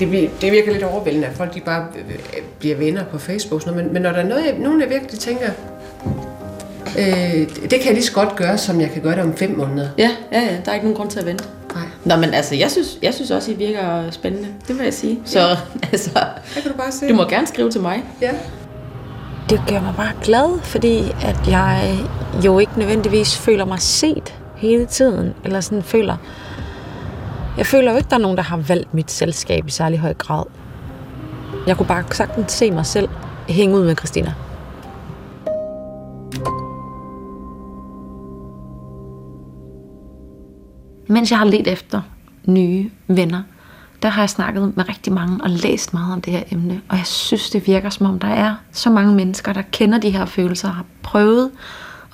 det, 0.00 0.30
det 0.40 0.52
virker 0.52 0.72
lidt 0.72 0.82
overvældende, 0.84 1.26
at 1.26 1.36
folk 1.36 1.54
de 1.54 1.60
bare 1.60 1.86
øh, 1.96 2.14
bliver 2.58 2.76
venner 2.76 3.04
på 3.04 3.18
Facebook. 3.18 3.60
Sådan 3.60 3.72
noget. 3.72 3.86
Men, 3.86 3.92
men 3.92 4.02
når 4.02 4.10
der 4.10 4.18
er 4.18 4.28
noget, 4.28 4.44
jeg, 4.44 4.54
nogen, 4.58 4.80
jeg 4.80 4.90
virkelig 4.90 5.20
tænker, 5.20 5.50
øh, 6.98 7.04
det 7.62 7.70
kan 7.70 7.84
jeg 7.84 7.94
lige 7.94 8.04
så 8.04 8.12
godt 8.12 8.36
gøre, 8.36 8.58
som 8.58 8.80
jeg 8.80 8.90
kan 8.90 9.02
gøre 9.02 9.14
det 9.14 9.22
om 9.22 9.36
fem 9.36 9.50
måneder. 9.56 9.88
Ja, 9.98 10.10
ja, 10.32 10.40
ja. 10.40 10.56
Der 10.64 10.70
er 10.70 10.74
ikke 10.74 10.86
nogen 10.86 10.96
grund 10.96 11.10
til 11.10 11.18
at 11.18 11.26
vente. 11.26 11.44
Nej. 12.04 12.16
Nå, 12.16 12.20
men 12.20 12.34
altså, 12.34 12.54
jeg 12.54 12.70
synes, 12.70 12.98
jeg 13.02 13.14
synes 13.14 13.30
også, 13.30 13.50
I 13.50 13.54
virker 13.54 14.10
spændende. 14.10 14.48
Det 14.68 14.76
vil 14.78 14.84
jeg 14.84 14.94
sige. 14.94 15.20
Så 15.24 15.38
Ja. 15.40 15.56
altså, 15.92 16.10
kan 16.54 16.72
du 16.72 16.76
bare 16.76 16.92
se. 16.92 17.08
du 17.08 17.14
må 17.14 17.24
gerne 17.24 17.46
skrive 17.46 17.70
til 17.70 17.80
mig. 17.80 18.04
Ja. 18.20 18.30
Det 19.50 19.60
gør 19.68 19.80
mig 19.80 19.94
bare 19.96 20.12
glad, 20.22 20.60
fordi 20.62 20.98
at 21.22 21.48
jeg 21.48 21.98
jo 22.44 22.58
ikke 22.58 22.72
nødvendigvis 22.78 23.38
føler 23.38 23.64
mig 23.64 23.80
set 23.80 24.34
hele 24.56 24.86
tiden. 24.86 25.34
Eller 25.44 25.60
sådan 25.60 25.82
føler... 25.82 26.16
Jeg 27.58 27.66
føler 27.66 27.90
jo 27.90 27.96
ikke, 27.96 28.08
der 28.10 28.16
er 28.16 28.20
nogen, 28.20 28.36
der 28.36 28.42
har 28.42 28.56
valgt 28.56 28.94
mit 28.94 29.10
selskab 29.10 29.66
i 29.66 29.70
særlig 29.70 29.98
høj 29.98 30.14
grad. 30.14 30.44
Jeg 31.66 31.76
kunne 31.76 31.86
bare 31.86 32.04
sagtens 32.12 32.52
se 32.52 32.70
mig 32.70 32.86
selv 32.86 33.08
hænge 33.48 33.76
ud 33.76 33.84
med 33.84 33.96
Christina. 33.96 34.34
Mens 41.08 41.30
jeg 41.30 41.38
har 41.38 41.46
let 41.46 41.68
efter 41.68 42.02
nye 42.44 42.90
venner, 43.06 43.42
der 44.02 44.08
har 44.08 44.22
jeg 44.22 44.30
snakket 44.30 44.76
med 44.76 44.88
rigtig 44.88 45.12
mange 45.12 45.44
og 45.44 45.50
læst 45.50 45.92
meget 45.92 46.12
om 46.12 46.20
det 46.20 46.32
her 46.32 46.42
emne. 46.50 46.80
Og 46.88 46.96
jeg 46.96 47.06
synes, 47.06 47.50
det 47.50 47.66
virker 47.66 47.90
som 47.90 48.06
om, 48.06 48.18
der 48.18 48.28
er 48.28 48.54
så 48.72 48.90
mange 48.90 49.14
mennesker, 49.14 49.52
der 49.52 49.62
kender 49.62 49.98
de 49.98 50.10
her 50.10 50.24
følelser 50.24 50.68
og 50.68 50.74
har 50.74 50.84
prøvet 51.02 51.50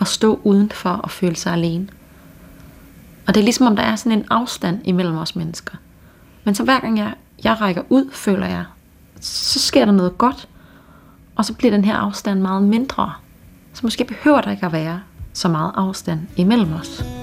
at 0.00 0.08
stå 0.08 0.40
udenfor 0.44 0.90
og 0.90 1.10
føle 1.10 1.36
sig 1.36 1.52
alene. 1.52 1.88
Og 3.26 3.34
det 3.34 3.40
er 3.40 3.44
ligesom 3.44 3.66
om, 3.66 3.76
der 3.76 3.82
er 3.82 3.96
sådan 3.96 4.18
en 4.18 4.24
afstand 4.30 4.80
imellem 4.84 5.16
os 5.16 5.36
mennesker. 5.36 5.76
Men 6.44 6.54
så 6.54 6.64
hver 6.64 6.80
gang 6.80 6.98
jeg, 6.98 7.14
jeg 7.44 7.60
rækker 7.60 7.82
ud, 7.88 8.10
føler 8.12 8.46
jeg, 8.46 8.64
så 9.20 9.58
sker 9.58 9.84
der 9.84 9.92
noget 9.92 10.18
godt. 10.18 10.48
Og 11.36 11.44
så 11.44 11.54
bliver 11.54 11.70
den 11.70 11.84
her 11.84 11.96
afstand 11.96 12.40
meget 12.40 12.62
mindre. 12.62 13.12
Så 13.72 13.80
måske 13.82 14.04
behøver 14.04 14.40
der 14.40 14.50
ikke 14.50 14.66
at 14.66 14.72
være 14.72 15.00
så 15.32 15.48
meget 15.48 15.72
afstand 15.74 16.20
imellem 16.36 16.72
os. 16.72 17.19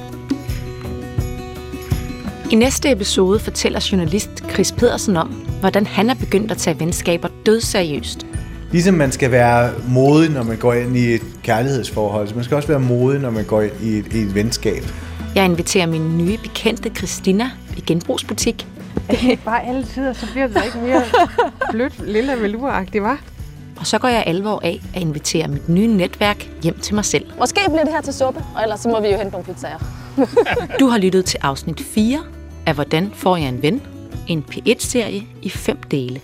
I 2.52 2.56
næste 2.56 2.92
episode 2.92 3.40
fortæller 3.40 3.88
journalist 3.92 4.30
Chris 4.52 4.72
Pedersen 4.72 5.18
om, 5.18 5.28
hvordan 5.60 5.86
han 5.86 6.10
er 6.10 6.14
begyndt 6.14 6.52
at 6.52 6.58
tage 6.58 6.80
venskaber 6.80 7.28
dødseriøst. 7.46 8.26
Ligesom 8.72 8.96
man 8.96 9.12
skal 9.12 9.32
være 9.32 9.72
modig, 9.88 10.30
når 10.30 10.44
man 10.44 10.58
går 10.58 10.74
ind 10.74 10.98
i 10.98 11.14
et 11.14 11.22
kærlighedsforhold, 11.44 12.28
så 12.28 12.36
man 12.36 12.44
skal 12.44 12.56
også 12.56 12.68
være 12.68 12.80
modig, 12.80 13.22
når 13.22 13.30
man 13.30 13.46
går 13.46 13.62
ind 13.62 13.74
i 13.84 13.98
et, 13.98 14.14
i 14.14 14.18
et 14.18 14.36
venskab. 14.36 14.84
Jeg 15.36 15.46
inviterer 15.46 15.86
min 15.86 16.18
nye 16.18 16.38
bekendte 16.38 16.90
Christina 16.90 17.52
i 17.78 17.82
genbrugsbutik. 17.88 18.68
Det 19.12 19.32
er 19.32 19.38
bare 19.46 19.68
alle 19.68 19.84
tider, 19.84 20.14
så 20.14 20.28
bliver 20.32 20.48
det 20.48 20.66
ikke 20.66 20.78
mere 20.78 21.04
blødt, 21.72 22.08
lille 22.08 22.34
veluragtigt, 22.42 23.04
var. 23.04 23.20
Og 23.80 23.88
så 23.88 23.98
går 23.98 24.08
jeg 24.08 24.24
alvor 24.28 24.62
af 24.64 24.82
at 24.96 25.02
invitere 25.02 25.48
mit 25.48 25.70
nye 25.70 25.88
netværk 25.88 26.50
hjem 26.64 26.80
til 26.80 26.96
mig 26.96 27.06
selv. 27.06 27.26
Måske 27.40 27.60
bliver 27.68 27.84
det 27.84 27.94
her 27.94 28.02
til 28.02 28.14
suppe, 28.14 28.44
og 28.56 28.64
ellers 28.64 28.80
så 28.80 28.90
må 28.90 29.02
vi 29.02 29.08
jo 29.08 29.18
hente 29.18 29.32
nogle 29.32 29.46
pizzaer. 29.46 29.78
Du 30.80 30.88
har 30.88 30.98
lyttet 30.98 31.26
til 31.26 31.40
afsnit 31.42 31.80
4 31.80 32.20
af 32.68 32.74
Hvordan 32.74 33.12
får 33.14 33.38
jeg 33.38 33.50
en 33.50 33.62
ven? 33.62 33.82
En 34.28 34.46
P1-serie 34.52 35.24
i 35.42 35.50
fem 35.50 35.78
dele. 35.78 36.22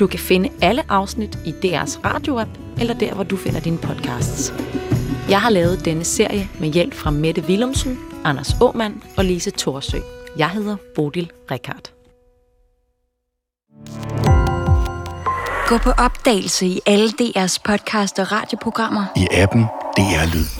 Du 0.00 0.06
kan 0.06 0.18
finde 0.18 0.48
alle 0.62 0.82
afsnit 0.88 1.38
i 1.46 1.50
DR's 1.50 2.04
radioapp 2.04 2.50
eller 2.80 2.94
der, 2.94 3.14
hvor 3.14 3.24
du 3.24 3.36
finder 3.36 3.60
dine 3.60 3.78
podcasts. 3.78 4.54
Jeg 5.28 5.40
har 5.40 5.50
lavet 5.50 5.84
denne 5.84 6.04
serie 6.04 6.48
med 6.60 6.68
hjælp 6.68 6.94
fra 6.94 7.10
Mette 7.10 7.42
Willumsen, 7.42 7.98
Anders 8.24 8.56
Åmand 8.60 8.94
og 9.16 9.24
Lise 9.24 9.50
Thorsø. 9.50 9.98
Jeg 10.38 10.50
hedder 10.50 10.76
Bodil 10.94 11.30
Rikard. 11.50 11.92
Gå 15.68 15.78
på 15.78 15.90
opdagelse 15.90 16.66
i 16.66 16.80
alle 16.86 17.08
DR's 17.08 17.58
podcast 17.64 18.18
og 18.18 18.32
radioprogrammer. 18.32 19.04
I 19.16 19.26
appen 19.32 19.62
DR 19.96 20.34
Lyd. 20.34 20.59